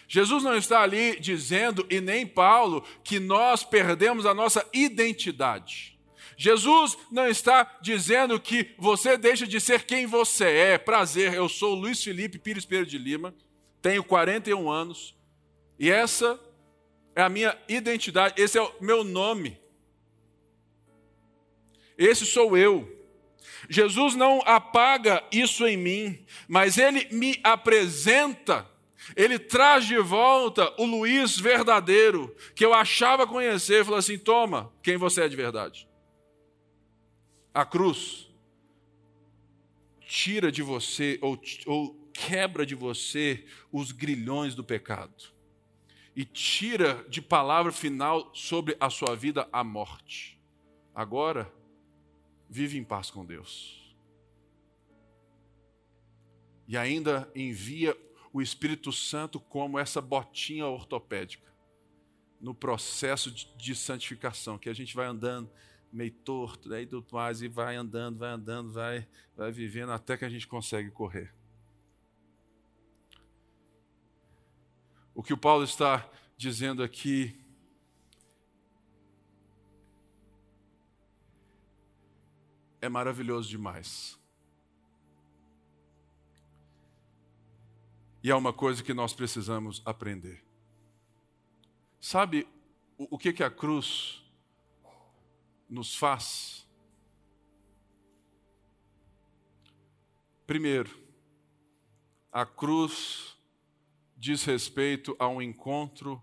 Jesus 0.09 0.43
não 0.43 0.57
está 0.57 0.81
ali 0.81 1.21
dizendo, 1.21 1.87
e 1.91 2.01
nem 2.01 2.27
Paulo, 2.27 2.83
que 3.05 3.21
nós 3.21 3.63
perdemos 3.63 4.25
a 4.25 4.33
nossa 4.33 4.67
identidade. 4.73 5.99
Jesus 6.37 6.97
não 7.11 7.29
está 7.29 7.79
dizendo 7.83 8.41
que 8.41 8.75
você 8.79 9.19
deixa 9.19 9.47
de 9.47 9.61
ser 9.61 9.83
quem 9.83 10.07
você 10.07 10.45
é. 10.47 10.79
Prazer, 10.79 11.35
eu 11.35 11.49
sou 11.49 11.75
Luiz 11.75 12.03
Felipe 12.03 12.39
Pires 12.39 12.65
Pereira 12.65 12.89
de 12.89 12.97
Lima, 12.97 13.35
tenho 13.83 14.03
41 14.03 14.71
anos, 14.71 15.15
e 15.79 15.91
essa 15.91 16.41
é 17.15 17.23
a 17.23 17.29
minha 17.29 17.59
identidade, 17.69 18.41
esse 18.41 18.57
é 18.57 18.63
o 18.63 18.73
meu 18.81 19.05
nome. 19.05 19.59
Esse 21.99 22.25
sou 22.25 22.57
eu. 22.57 22.97
Jesus 23.69 24.15
não 24.15 24.41
apaga 24.47 25.25
isso 25.33 25.67
em 25.67 25.77
mim, 25.77 26.25
mas 26.47 26.79
ele 26.79 27.09
me 27.11 27.41
apresenta, 27.43 28.65
ele 29.17 29.39
traz 29.39 29.87
de 29.87 29.99
volta 29.99 30.75
o 30.81 30.85
Luiz 30.85 31.39
verdadeiro, 31.39 32.35
que 32.55 32.65
eu 32.65 32.75
achava 32.75 33.27
conhecer, 33.27 33.85
falou 33.85 33.99
assim: 33.99 34.19
toma, 34.19 34.73
quem 34.83 34.97
você 34.97 35.23
é 35.23 35.29
de 35.29 35.37
verdade. 35.37 35.89
A 37.55 37.65
cruz 37.65 38.29
tira 40.01 40.51
de 40.51 40.63
você 40.63 41.19
ou, 41.21 41.39
ou 41.67 42.11
quebra 42.13 42.65
de 42.65 42.75
você 42.75 43.45
os 43.71 43.93
grilhões 43.93 44.55
do 44.55 44.65
pecado 44.65 45.39
e 46.17 46.25
tira 46.25 47.05
de 47.09 47.23
palavra 47.23 47.71
final 47.71 48.31
sobre 48.35 48.77
a 48.81 48.91
sua 48.91 49.15
vida 49.15 49.49
a 49.53 49.63
morte. 49.63 50.37
Agora, 50.93 51.49
vive 52.51 52.77
em 52.77 52.83
paz 52.83 53.09
com 53.09 53.25
Deus. 53.25 53.97
E 56.67 56.77
ainda 56.77 57.31
envia 57.37 57.97
o 58.33 58.43
Espírito 58.43 58.93
Santo 58.93 59.41
como 59.41 59.79
essa 59.79 60.01
botinha 60.01 60.67
ortopédica 60.67 61.49
no 62.41 62.55
processo 62.55 63.31
de 63.31 63.75
santificação, 63.75 64.59
que 64.59 64.69
a 64.69 64.75
gente 64.75 64.95
vai 64.95 65.07
andando 65.07 65.51
meio 65.93 66.13
torto, 66.13 66.69
daí 66.69 66.87
tudo 66.87 67.07
mais, 67.13 67.43
e 67.43 67.49
vai 67.49 67.77
andando, 67.77 68.19
vai 68.19 68.31
andando, 68.31 68.73
vai, 68.73 69.09
vai 69.37 69.51
vivendo 69.51 69.91
até 69.93 70.17
que 70.17 70.25
a 70.25 70.29
gente 70.29 70.47
consegue 70.47 70.91
correr. 70.91 71.35
O 75.15 75.23
que 75.23 75.33
o 75.33 75.39
Paulo 75.39 75.65
está 75.65 76.09
dizendo 76.37 76.83
aqui 76.83 77.37
é 82.81 82.89
maravilhoso 82.89 83.49
demais. 83.49 84.19
E 88.29 88.31
é 88.31 88.35
uma 88.35 88.53
coisa 88.53 88.83
que 88.83 88.93
nós 88.93 89.15
precisamos 89.15 89.81
aprender. 89.87 90.45
Sabe 91.99 92.47
o, 92.99 93.15
o 93.15 93.19
que, 93.19 93.33
que 93.33 93.43
a 93.43 93.51
cruz 93.51 94.23
nos 95.67 95.97
faz? 95.97 96.69
Primeiro, 100.47 100.95
a 102.31 102.45
cruz 102.45 103.35
diz 104.15 104.45
respeito 104.45 105.17
a 105.19 105.27
um 105.27 105.41
encontro 105.41 106.23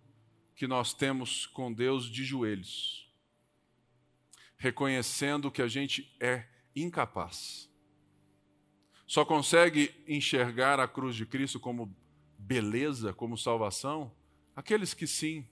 que 0.56 0.68
nós 0.68 0.94
temos 0.94 1.48
com 1.48 1.74
Deus 1.74 2.06
de 2.06 2.24
joelhos, 2.24 3.12
reconhecendo 4.58 5.50
que 5.50 5.64
a 5.64 5.68
gente 5.68 6.16
é 6.20 6.48
incapaz. 6.76 7.68
Só 9.08 9.24
consegue 9.24 9.94
enxergar 10.08 10.80
a 10.80 10.88
cruz 10.88 11.16
de 11.16 11.26
Cristo 11.26 11.60
como 11.60 11.96
beleza, 12.38 13.14
como 13.14 13.38
salvação, 13.38 14.12
aqueles 14.56 14.94
que 14.94 15.06
sim 15.06 15.48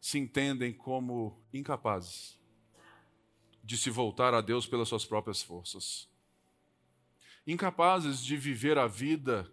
se 0.00 0.18
entendem 0.18 0.72
como 0.72 1.42
incapazes 1.52 2.38
de 3.62 3.78
se 3.78 3.88
voltar 3.88 4.34
a 4.34 4.40
Deus 4.40 4.66
pelas 4.66 4.88
suas 4.88 5.04
próprias 5.04 5.42
forças. 5.42 6.08
Incapazes 7.46 8.22
de 8.22 8.36
viver 8.36 8.78
a 8.78 8.86
vida 8.86 9.50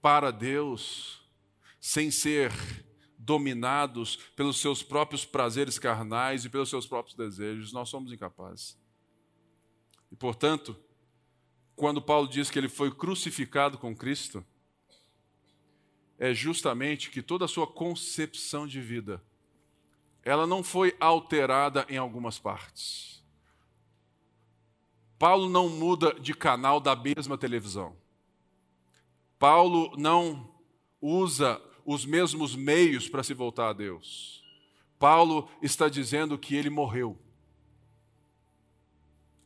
para 0.00 0.30
Deus 0.30 1.22
sem 1.80 2.10
ser 2.10 2.52
dominados 3.18 4.16
pelos 4.36 4.58
seus 4.58 4.82
próprios 4.82 5.24
prazeres 5.24 5.78
carnais 5.78 6.44
e 6.44 6.50
pelos 6.50 6.68
seus 6.68 6.86
próprios 6.86 7.16
desejos. 7.16 7.72
Nós 7.72 7.88
somos 7.88 8.12
incapazes. 8.12 8.78
E, 10.10 10.16
portanto, 10.16 10.76
quando 11.80 12.02
Paulo 12.02 12.28
diz 12.28 12.50
que 12.50 12.58
ele 12.58 12.68
foi 12.68 12.94
crucificado 12.94 13.78
com 13.78 13.96
Cristo, 13.96 14.44
é 16.18 16.34
justamente 16.34 17.08
que 17.08 17.22
toda 17.22 17.46
a 17.46 17.48
sua 17.48 17.66
concepção 17.66 18.66
de 18.66 18.82
vida 18.82 19.24
ela 20.22 20.46
não 20.46 20.62
foi 20.62 20.94
alterada 21.00 21.86
em 21.88 21.96
algumas 21.96 22.38
partes. 22.38 23.24
Paulo 25.18 25.48
não 25.48 25.70
muda 25.70 26.12
de 26.20 26.34
canal 26.34 26.80
da 26.80 26.94
mesma 26.94 27.38
televisão. 27.38 27.96
Paulo 29.38 29.96
não 29.96 30.52
usa 31.00 31.58
os 31.82 32.04
mesmos 32.04 32.54
meios 32.54 33.08
para 33.08 33.22
se 33.22 33.32
voltar 33.32 33.70
a 33.70 33.72
Deus. 33.72 34.44
Paulo 34.98 35.48
está 35.62 35.88
dizendo 35.88 36.36
que 36.36 36.54
ele 36.54 36.68
morreu. 36.68 37.18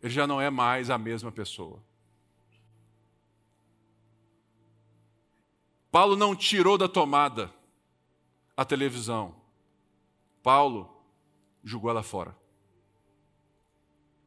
Ele 0.03 0.13
já 0.13 0.27
não 0.27 0.41
é 0.41 0.51
mais 0.51 0.91
a 0.91 0.99
mesma 0.99 1.31
pessoa. 1.31 1.81
Paulo 5.95 6.17
não 6.17 6.35
tirou 6.35 6.77
da 6.77 6.89
tomada 6.89 7.55
a 8.57 8.65
televisão. 8.65 9.33
Paulo 10.43 10.93
jogou 11.63 11.89
ela 11.89 12.03
fora. 12.03 12.37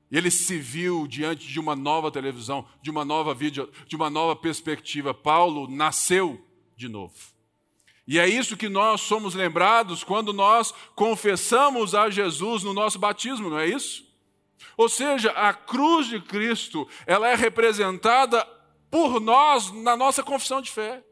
Ele 0.09 0.31
se 0.31 0.57
viu 0.57 1.05
diante 1.05 1.45
de 1.45 1.59
uma 1.59 1.75
nova 1.75 2.09
televisão, 2.09 2.65
de 2.81 2.89
uma 2.89 3.03
nova 3.03 3.33
vídeo, 3.33 3.69
de 3.85 3.97
uma 3.97 4.09
nova 4.09 4.33
perspectiva. 4.33 5.13
Paulo 5.13 5.67
nasceu 5.69 6.41
de 6.77 6.87
novo. 6.87 7.13
E 8.07 8.17
é 8.17 8.25
isso 8.25 8.55
que 8.55 8.69
nós 8.69 9.01
somos 9.01 9.35
lembrados 9.35 10.05
quando 10.05 10.31
nós 10.31 10.73
confessamos 10.95 11.93
a 11.93 12.09
Jesus 12.09 12.63
no 12.63 12.73
nosso 12.73 12.97
batismo, 12.97 13.49
não 13.49 13.59
é 13.59 13.67
isso? 13.67 14.09
Ou 14.77 14.87
seja, 14.87 15.31
a 15.31 15.53
cruz 15.53 16.07
de 16.07 16.21
Cristo, 16.21 16.87
ela 17.05 17.27
é 17.27 17.35
representada 17.35 18.45
por 18.89 19.19
nós 19.19 19.69
na 19.69 19.97
nossa 19.97 20.23
confissão 20.23 20.61
de 20.61 20.71
fé. 20.71 21.03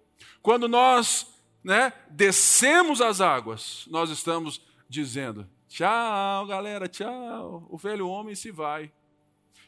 Quando 0.45 0.67
nós 0.67 1.25
né, 1.63 1.91
descemos 2.07 3.01
as 3.01 3.19
águas, 3.19 3.87
nós 3.89 4.11
estamos 4.11 4.61
dizendo: 4.87 5.49
tchau, 5.67 6.45
galera, 6.45 6.87
tchau. 6.87 7.65
O 7.67 7.75
velho 7.79 8.07
homem 8.07 8.35
se 8.35 8.51
vai. 8.51 8.93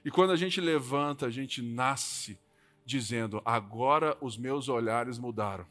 E 0.05 0.11
quando 0.11 0.33
a 0.33 0.35
gente 0.35 0.61
levanta, 0.61 1.25
a 1.25 1.31
gente 1.31 1.63
nasce 1.63 2.39
dizendo: 2.85 3.41
agora 3.43 4.15
os 4.21 4.37
meus 4.37 4.69
olhares 4.69 5.17
mudaram. 5.17 5.65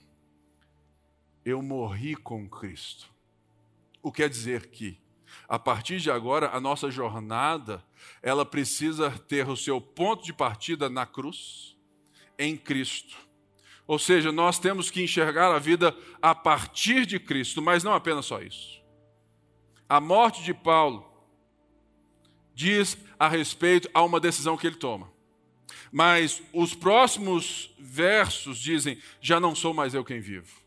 Eu 1.44 1.62
morri 1.62 2.16
com 2.16 2.50
Cristo. 2.50 3.08
O 4.02 4.10
que 4.10 4.22
quer 4.22 4.28
dizer 4.28 4.66
que, 4.70 4.98
a 5.48 5.56
partir 5.56 6.00
de 6.00 6.10
agora, 6.10 6.50
a 6.50 6.58
nossa 6.58 6.90
jornada, 6.90 7.80
ela 8.20 8.44
precisa 8.44 9.08
ter 9.12 9.48
o 9.48 9.56
seu 9.56 9.80
ponto 9.80 10.24
de 10.24 10.32
partida 10.32 10.90
na 10.90 11.06
cruz, 11.06 11.76
em 12.36 12.56
Cristo. 12.56 13.25
Ou 13.86 13.98
seja, 13.98 14.32
nós 14.32 14.58
temos 14.58 14.90
que 14.90 15.02
enxergar 15.02 15.54
a 15.54 15.58
vida 15.58 15.96
a 16.20 16.34
partir 16.34 17.06
de 17.06 17.20
Cristo, 17.20 17.62
mas 17.62 17.84
não 17.84 17.94
apenas 17.94 18.26
só 18.26 18.42
isso. 18.42 18.82
A 19.88 20.00
morte 20.00 20.42
de 20.42 20.52
Paulo 20.52 21.06
diz 22.52 22.98
a 23.18 23.28
respeito 23.28 23.88
a 23.94 24.02
uma 24.02 24.18
decisão 24.18 24.56
que 24.56 24.66
ele 24.66 24.76
toma. 24.76 25.10
Mas 25.92 26.42
os 26.52 26.74
próximos 26.74 27.72
versos 27.78 28.58
dizem: 28.58 28.98
já 29.20 29.38
não 29.38 29.54
sou 29.54 29.72
mais 29.72 29.94
eu 29.94 30.04
quem 30.04 30.20
vivo. 30.20 30.60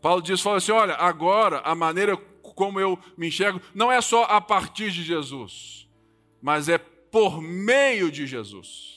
Paulo 0.00 0.22
diz, 0.22 0.40
fala 0.40 0.56
assim: 0.56 0.72
olha, 0.72 0.94
agora 0.94 1.60
a 1.60 1.74
maneira 1.74 2.16
como 2.16 2.80
eu 2.80 2.98
me 3.16 3.28
enxergo 3.28 3.60
não 3.74 3.90
é 3.92 4.00
só 4.00 4.24
a 4.24 4.40
partir 4.40 4.90
de 4.90 5.02
Jesus, 5.02 5.88
mas 6.40 6.68
é 6.68 6.78
por 6.78 7.42
meio 7.42 8.10
de 8.10 8.26
Jesus 8.26 8.93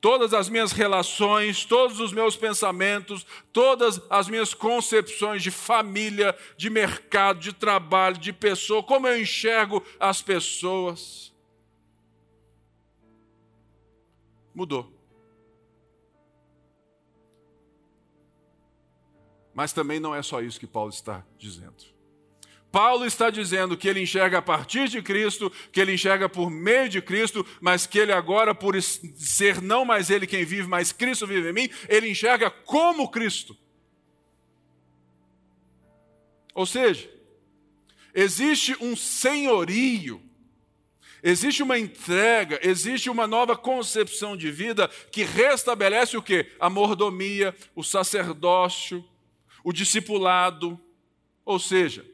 Todas 0.00 0.32
as 0.32 0.48
minhas 0.48 0.70
relações, 0.70 1.64
todos 1.64 1.98
os 1.98 2.12
meus 2.12 2.36
pensamentos, 2.36 3.26
todas 3.52 4.00
as 4.08 4.28
minhas 4.28 4.54
concepções 4.54 5.42
de 5.42 5.50
família, 5.50 6.36
de 6.56 6.70
mercado, 6.70 7.40
de 7.40 7.52
trabalho, 7.52 8.16
de 8.16 8.32
pessoa, 8.32 8.82
como 8.82 9.08
eu 9.08 9.20
enxergo 9.20 9.84
as 9.98 10.22
pessoas. 10.22 11.34
Mudou. 14.54 14.92
Mas 19.52 19.72
também 19.72 19.98
não 19.98 20.14
é 20.14 20.22
só 20.22 20.40
isso 20.40 20.60
que 20.60 20.68
Paulo 20.68 20.90
está 20.90 21.26
dizendo. 21.36 21.97
Paulo 22.78 23.04
está 23.04 23.28
dizendo 23.28 23.76
que 23.76 23.88
ele 23.88 24.00
enxerga 24.00 24.38
a 24.38 24.42
partir 24.42 24.88
de 24.88 25.02
Cristo, 25.02 25.52
que 25.72 25.80
ele 25.80 25.94
enxerga 25.94 26.28
por 26.28 26.48
meio 26.48 26.88
de 26.88 27.02
Cristo, 27.02 27.44
mas 27.60 27.88
que 27.88 27.98
ele 27.98 28.12
agora, 28.12 28.54
por 28.54 28.80
ser 28.80 29.60
não 29.60 29.84
mais 29.84 30.10
ele 30.10 30.28
quem 30.28 30.44
vive, 30.44 30.68
mas 30.68 30.92
Cristo 30.92 31.26
vive 31.26 31.50
em 31.50 31.52
mim, 31.52 31.68
ele 31.88 32.08
enxerga 32.08 32.48
como 32.48 33.10
Cristo. 33.10 33.58
Ou 36.54 36.64
seja, 36.64 37.10
existe 38.14 38.76
um 38.80 38.94
senhorio, 38.94 40.22
existe 41.20 41.64
uma 41.64 41.80
entrega, 41.80 42.60
existe 42.62 43.10
uma 43.10 43.26
nova 43.26 43.56
concepção 43.56 44.36
de 44.36 44.52
vida 44.52 44.86
que 45.10 45.24
restabelece 45.24 46.16
o 46.16 46.22
que? 46.22 46.46
A 46.60 46.70
mordomia, 46.70 47.52
o 47.74 47.82
sacerdócio, 47.82 49.04
o 49.64 49.72
discipulado. 49.72 50.80
Ou 51.44 51.58
seja, 51.58 52.06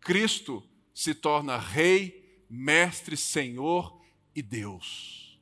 Cristo 0.00 0.62
se 0.94 1.14
torna 1.14 1.56
Rei, 1.56 2.44
Mestre, 2.48 3.16
Senhor 3.16 4.00
e 4.34 4.42
Deus. 4.42 5.38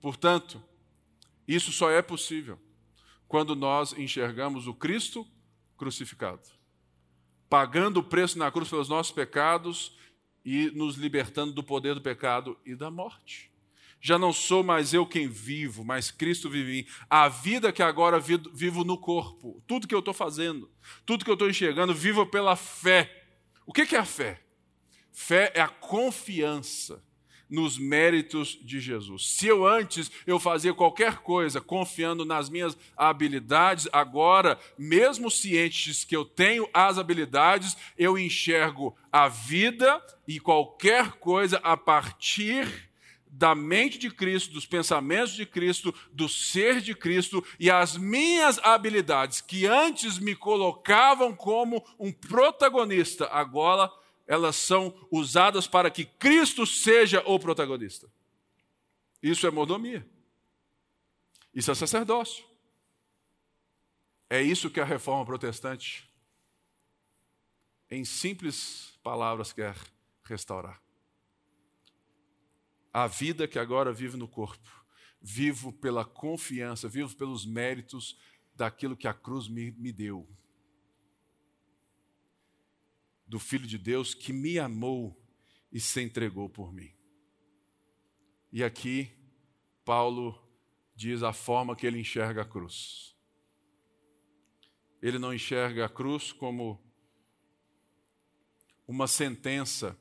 Portanto, 0.00 0.62
isso 1.46 1.72
só 1.72 1.90
é 1.90 2.00
possível 2.00 2.58
quando 3.26 3.54
nós 3.54 3.92
enxergamos 3.92 4.66
o 4.66 4.74
Cristo 4.74 5.26
crucificado, 5.76 6.48
pagando 7.48 8.00
o 8.00 8.04
preço 8.04 8.38
na 8.38 8.50
cruz 8.50 8.68
pelos 8.68 8.88
nossos 8.88 9.12
pecados 9.12 9.96
e 10.44 10.70
nos 10.70 10.96
libertando 10.96 11.52
do 11.52 11.62
poder 11.62 11.94
do 11.94 12.00
pecado 12.00 12.58
e 12.64 12.74
da 12.74 12.90
morte. 12.90 13.49
Já 14.00 14.18
não 14.18 14.32
sou 14.32 14.62
mais 14.62 14.94
eu 14.94 15.06
quem 15.06 15.28
vivo, 15.28 15.84
mas 15.84 16.10
Cristo 16.10 16.48
vive 16.48 16.70
em 16.70 16.74
mim. 16.76 16.88
A 17.08 17.28
vida 17.28 17.70
que 17.70 17.82
agora 17.82 18.18
vivo 18.18 18.82
no 18.82 18.96
corpo, 18.96 19.62
tudo 19.66 19.86
que 19.86 19.94
eu 19.94 19.98
estou 19.98 20.14
fazendo, 20.14 20.70
tudo 21.04 21.24
que 21.24 21.30
eu 21.30 21.34
estou 21.34 21.50
enxergando, 21.50 21.94
vivo 21.94 22.24
pela 22.24 22.56
fé. 22.56 23.24
O 23.66 23.72
que 23.72 23.94
é 23.94 23.98
a 23.98 24.04
fé? 24.04 24.40
Fé 25.12 25.52
é 25.54 25.60
a 25.60 25.68
confiança 25.68 27.04
nos 27.50 27.76
méritos 27.76 28.58
de 28.62 28.80
Jesus. 28.80 29.28
Se 29.36 29.48
eu 29.48 29.66
antes 29.66 30.10
eu 30.26 30.38
fazia 30.38 30.72
qualquer 30.72 31.18
coisa 31.18 31.60
confiando 31.60 32.24
nas 32.24 32.48
minhas 32.48 32.78
habilidades, 32.96 33.88
agora, 33.92 34.58
mesmo 34.78 35.30
cientes 35.30 36.04
que 36.04 36.16
eu 36.16 36.24
tenho 36.24 36.68
as 36.72 36.96
habilidades, 36.96 37.76
eu 37.98 38.16
enxergo 38.16 38.96
a 39.10 39.28
vida 39.28 40.00
e 40.26 40.38
qualquer 40.38 41.12
coisa 41.12 41.58
a 41.62 41.76
partir 41.76 42.89
da 43.32 43.54
mente 43.54 43.96
de 43.98 44.10
Cristo, 44.10 44.52
dos 44.52 44.66
pensamentos 44.66 45.32
de 45.32 45.46
Cristo, 45.46 45.94
do 46.12 46.28
ser 46.28 46.80
de 46.80 46.94
Cristo 46.94 47.44
e 47.58 47.70
as 47.70 47.96
minhas 47.96 48.58
habilidades, 48.58 49.40
que 49.40 49.66
antes 49.66 50.18
me 50.18 50.34
colocavam 50.34 51.34
como 51.34 51.84
um 51.98 52.12
protagonista, 52.12 53.26
agora 53.26 53.90
elas 54.26 54.56
são 54.56 54.94
usadas 55.10 55.66
para 55.66 55.90
que 55.90 56.04
Cristo 56.04 56.66
seja 56.66 57.22
o 57.26 57.38
protagonista. 57.38 58.08
Isso 59.22 59.46
é 59.46 59.50
mordomia. 59.50 60.06
Isso 61.54 61.70
é 61.70 61.74
sacerdócio. 61.74 62.44
É 64.28 64.40
isso 64.40 64.70
que 64.70 64.80
a 64.80 64.84
reforma 64.84 65.24
protestante, 65.24 66.08
em 67.90 68.04
simples 68.04 68.98
palavras, 69.02 69.52
quer 69.52 69.74
restaurar 70.22 70.80
a 72.92 73.06
vida 73.06 73.46
que 73.46 73.58
agora 73.58 73.92
vivo 73.92 74.16
no 74.16 74.28
corpo. 74.28 74.68
Vivo 75.20 75.72
pela 75.72 76.04
confiança, 76.04 76.88
vivo 76.88 77.14
pelos 77.14 77.44
méritos 77.44 78.18
daquilo 78.54 78.96
que 78.96 79.06
a 79.06 79.14
cruz 79.14 79.48
me, 79.48 79.70
me 79.72 79.92
deu. 79.92 80.28
Do 83.26 83.38
Filho 83.38 83.66
de 83.66 83.78
Deus 83.78 84.14
que 84.14 84.32
me 84.32 84.58
amou 84.58 85.22
e 85.70 85.78
se 85.78 86.00
entregou 86.00 86.48
por 86.48 86.72
mim. 86.72 86.92
E 88.52 88.64
aqui, 88.64 89.12
Paulo 89.84 90.36
diz 90.94 91.22
a 91.22 91.32
forma 91.32 91.76
que 91.76 91.86
ele 91.86 92.00
enxerga 92.00 92.42
a 92.42 92.44
cruz. 92.44 93.16
Ele 95.00 95.18
não 95.18 95.32
enxerga 95.32 95.86
a 95.86 95.88
cruz 95.88 96.32
como 96.32 96.82
uma 98.86 99.06
sentença 99.06 99.96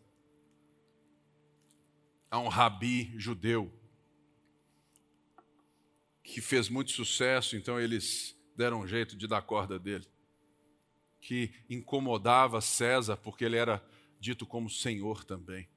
a 2.29 2.39
um 2.39 2.47
rabi 2.47 3.11
judeu 3.17 3.71
que 6.23 6.41
fez 6.41 6.69
muito 6.69 6.91
sucesso, 6.91 7.55
então 7.55 7.79
eles 7.79 8.37
deram 8.55 8.81
um 8.81 8.87
jeito 8.87 9.17
de 9.17 9.25
dar 9.25 9.41
corda 9.41 9.79
dele, 9.79 10.07
que 11.19 11.51
incomodava 11.69 12.61
César 12.61 13.17
porque 13.17 13.43
ele 13.43 13.57
era 13.57 13.83
dito 14.19 14.45
como 14.45 14.69
senhor 14.69 15.23
também. 15.23 15.67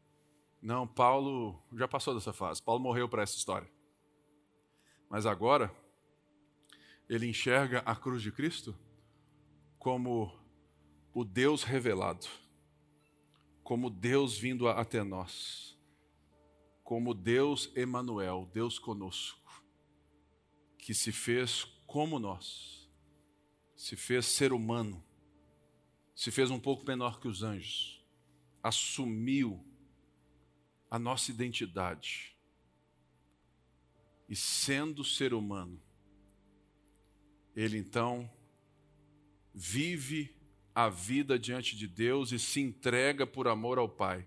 Não, 0.61 0.87
Paulo 0.87 1.61
já 1.73 1.89
passou 1.89 2.15
dessa 2.15 2.33
fase. 2.33 2.63
Paulo 2.63 2.81
morreu 2.81 3.09
para 3.09 3.23
essa 3.23 3.37
história. 3.37 3.69
Mas 5.09 5.27
agora 5.27 5.75
ele 7.09 7.27
enxerga 7.27 7.81
a 7.81 7.97
cruz 7.97 8.23
de 8.23 8.31
Cristo 8.31 8.77
como 9.79 10.39
o 11.13 11.25
Deus 11.25 11.65
revelado, 11.65 12.27
como 13.63 13.91
Deus 13.91 14.39
vindo 14.39 14.69
até 14.69 15.03
nós 15.03 15.73
como 16.83 17.15
Deus 17.15 17.71
Emanuel, 17.75 18.49
Deus 18.53 18.79
conosco, 18.79 19.65
que 20.79 20.93
se 20.93 21.13
fez 21.13 21.65
como 21.87 22.19
nós, 22.19 22.91
se 23.77 23.97
fez 23.97 24.27
ser 24.27 24.53
humano, 24.53 25.03
se 26.15 26.31
fez 26.31 26.51
um 26.51 26.59
pouco 26.59 26.85
menor 26.87 27.21
que 27.21 27.29
os 27.29 27.43
anjos, 27.43 28.05
assumiu 28.63 29.65
a 30.91 30.99
nossa 30.99 31.31
identidade 31.31 32.33
e 34.29 34.37
sendo 34.37 35.05
ser 35.05 35.35
humano, 35.35 35.79
ele 37.55 37.77
então 37.77 38.31
vive 39.55 40.35
a 40.75 40.89
vida 40.89 41.39
diante 41.39 41.77
de 41.77 41.87
Deus 41.87 42.33
e 42.33 42.39
se 42.39 42.61
entrega 42.61 43.27
por 43.27 43.47
amor 43.47 43.79
ao 43.79 43.89
Pai. 43.89 44.27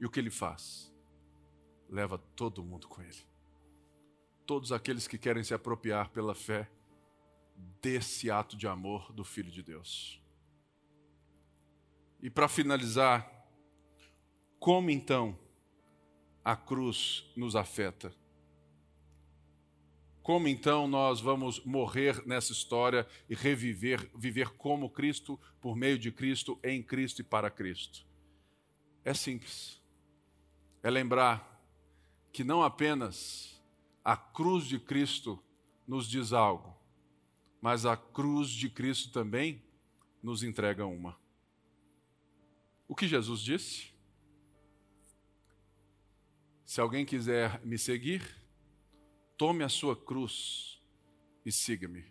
E 0.00 0.06
o 0.06 0.10
que 0.10 0.18
ele 0.18 0.30
faz? 0.30 0.90
Leva 1.88 2.18
todo 2.18 2.62
mundo 2.62 2.88
com 2.88 3.02
ele. 3.02 3.24
Todos 4.46 4.72
aqueles 4.72 5.06
que 5.08 5.18
querem 5.18 5.42
se 5.42 5.54
apropriar 5.54 6.10
pela 6.10 6.34
fé 6.34 6.70
desse 7.80 8.30
ato 8.30 8.56
de 8.56 8.66
amor 8.66 9.12
do 9.12 9.24
Filho 9.24 9.50
de 9.50 9.62
Deus. 9.62 10.22
E 12.20 12.30
para 12.30 12.48
finalizar, 12.48 13.30
como 14.58 14.90
então 14.90 15.38
a 16.44 16.56
cruz 16.56 17.24
nos 17.36 17.56
afeta? 17.56 18.14
Como 20.22 20.48
então 20.48 20.88
nós 20.88 21.20
vamos 21.20 21.64
morrer 21.64 22.26
nessa 22.26 22.50
história 22.50 23.06
e 23.28 23.34
reviver, 23.34 24.10
viver 24.12 24.50
como 24.50 24.90
Cristo, 24.90 25.38
por 25.60 25.76
meio 25.76 25.98
de 25.98 26.10
Cristo, 26.10 26.58
em 26.64 26.82
Cristo 26.82 27.20
e 27.20 27.24
para 27.24 27.48
Cristo? 27.48 28.04
É 29.04 29.14
simples. 29.14 29.80
É 30.82 30.90
lembrar 30.90 31.55
que 32.36 32.44
não 32.44 32.62
apenas 32.62 33.58
a 34.04 34.14
cruz 34.14 34.66
de 34.66 34.78
Cristo 34.78 35.42
nos 35.88 36.06
diz 36.06 36.34
algo, 36.34 36.78
mas 37.62 37.86
a 37.86 37.96
cruz 37.96 38.50
de 38.50 38.68
Cristo 38.68 39.10
também 39.10 39.64
nos 40.22 40.42
entrega 40.42 40.84
uma. 40.84 41.18
O 42.86 42.94
que 42.94 43.08
Jesus 43.08 43.40
disse? 43.40 43.90
Se 46.66 46.78
alguém 46.78 47.06
quiser 47.06 47.58
me 47.64 47.78
seguir, 47.78 48.22
tome 49.38 49.64
a 49.64 49.68
sua 49.70 49.96
cruz 49.96 50.78
e 51.42 51.50
siga-me. 51.50 52.04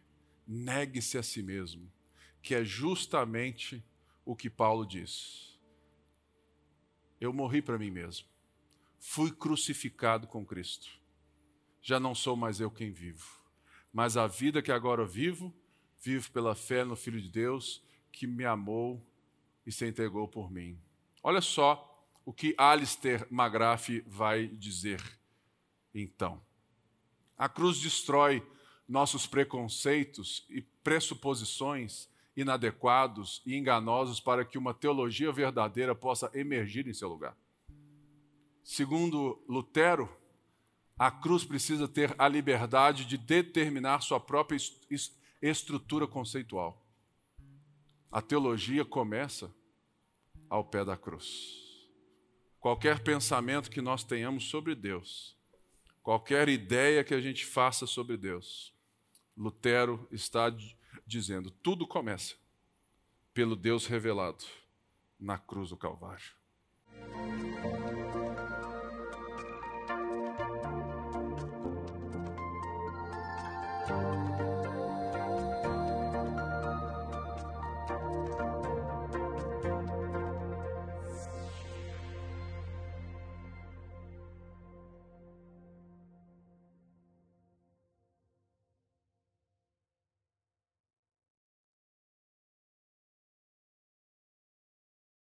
Negue-se 0.48 1.20
a 1.20 1.22
si 1.22 1.44
mesmo, 1.44 1.94
que 2.42 2.56
é 2.56 2.64
justamente 2.64 3.86
o 4.26 4.36
que 4.36 4.50
Paulo 4.50 4.88
diz. 4.88 5.62
Eu 7.22 7.32
morri 7.32 7.62
para 7.62 7.78
mim 7.78 7.92
mesmo 7.92 8.34
fui 9.08 9.32
crucificado 9.32 10.26
com 10.26 10.44
Cristo. 10.44 10.90
Já 11.80 12.00
não 12.00 12.16
sou 12.16 12.36
mais 12.36 12.60
eu 12.60 12.72
quem 12.72 12.92
vivo, 12.92 13.40
mas 13.94 14.18
a 14.18 14.26
vida 14.26 14.64
que 14.64 14.72
agora 14.72 15.06
vivo, 15.06 15.54
vivo 16.02 16.32
pela 16.32 16.56
fé 16.56 16.84
no 16.84 16.96
Filho 16.96 17.22
de 17.22 17.30
Deus 17.30 17.84
que 18.12 18.26
me 18.26 18.44
amou 18.44 19.06
e 19.66 19.72
se 19.72 19.88
entregou 19.88 20.28
por 20.28 20.52
mim. 20.52 20.78
Olha 21.22 21.40
só 21.40 22.04
o 22.26 22.34
que 22.34 22.56
Alistair 22.58 23.28
McGrath 23.32 24.04
vai 24.08 24.48
dizer 24.48 25.02
então. 25.94 26.42
A 27.38 27.48
cruz 27.48 27.80
destrói 27.80 28.46
nossos 28.90 29.28
preconceitos 29.28 30.46
e 30.50 30.62
pressuposições 30.62 32.10
inadequados 32.36 33.42
e 33.46 33.56
enganosos 33.56 34.20
para 34.20 34.44
que 34.44 34.58
uma 34.58 34.74
teologia 34.74 35.32
verdadeira 35.32 35.94
possa 35.94 36.30
emergir 36.34 36.88
em 36.88 36.94
seu 36.94 37.08
lugar. 37.08 37.38
Segundo 38.66 39.40
Lutero, 39.48 40.10
a 40.98 41.12
cruz 41.12 41.46
precisa 41.46 41.88
ter 41.88 42.16
a 42.18 42.28
liberdade 42.28 43.06
de 43.06 43.16
determinar 43.16 44.02
sua 44.02 44.20
própria 44.20 44.58
estrutura 45.40 46.08
conceitual. 46.08 46.84
A 48.12 48.24
teologia 48.24 48.84
começa 48.84 49.54
ao 50.50 50.66
pé 50.66 50.84
da 50.84 50.98
cruz. 50.98 51.64
Qualquer 52.60 53.04
pensamento 53.04 53.70
que 53.70 53.82
nós 53.82 54.04
tenhamos 54.04 54.46
sobre 54.50 54.74
Deus, 54.74 55.38
qualquer 56.02 56.50
ideia 56.50 57.04
que 57.04 57.14
a 57.14 57.22
gente 57.22 57.46
faça 57.46 57.86
sobre 57.86 58.18
Deus, 58.18 58.74
Lutero 59.38 60.08
está 60.12 60.52
dizendo: 61.06 61.52
tudo 61.52 61.86
começa 61.86 62.34
pelo 63.32 63.56
Deus 63.56 63.86
revelado 63.86 64.44
na 65.20 65.38
cruz 65.38 65.70
do 65.70 65.78
Calvário. 65.78 66.34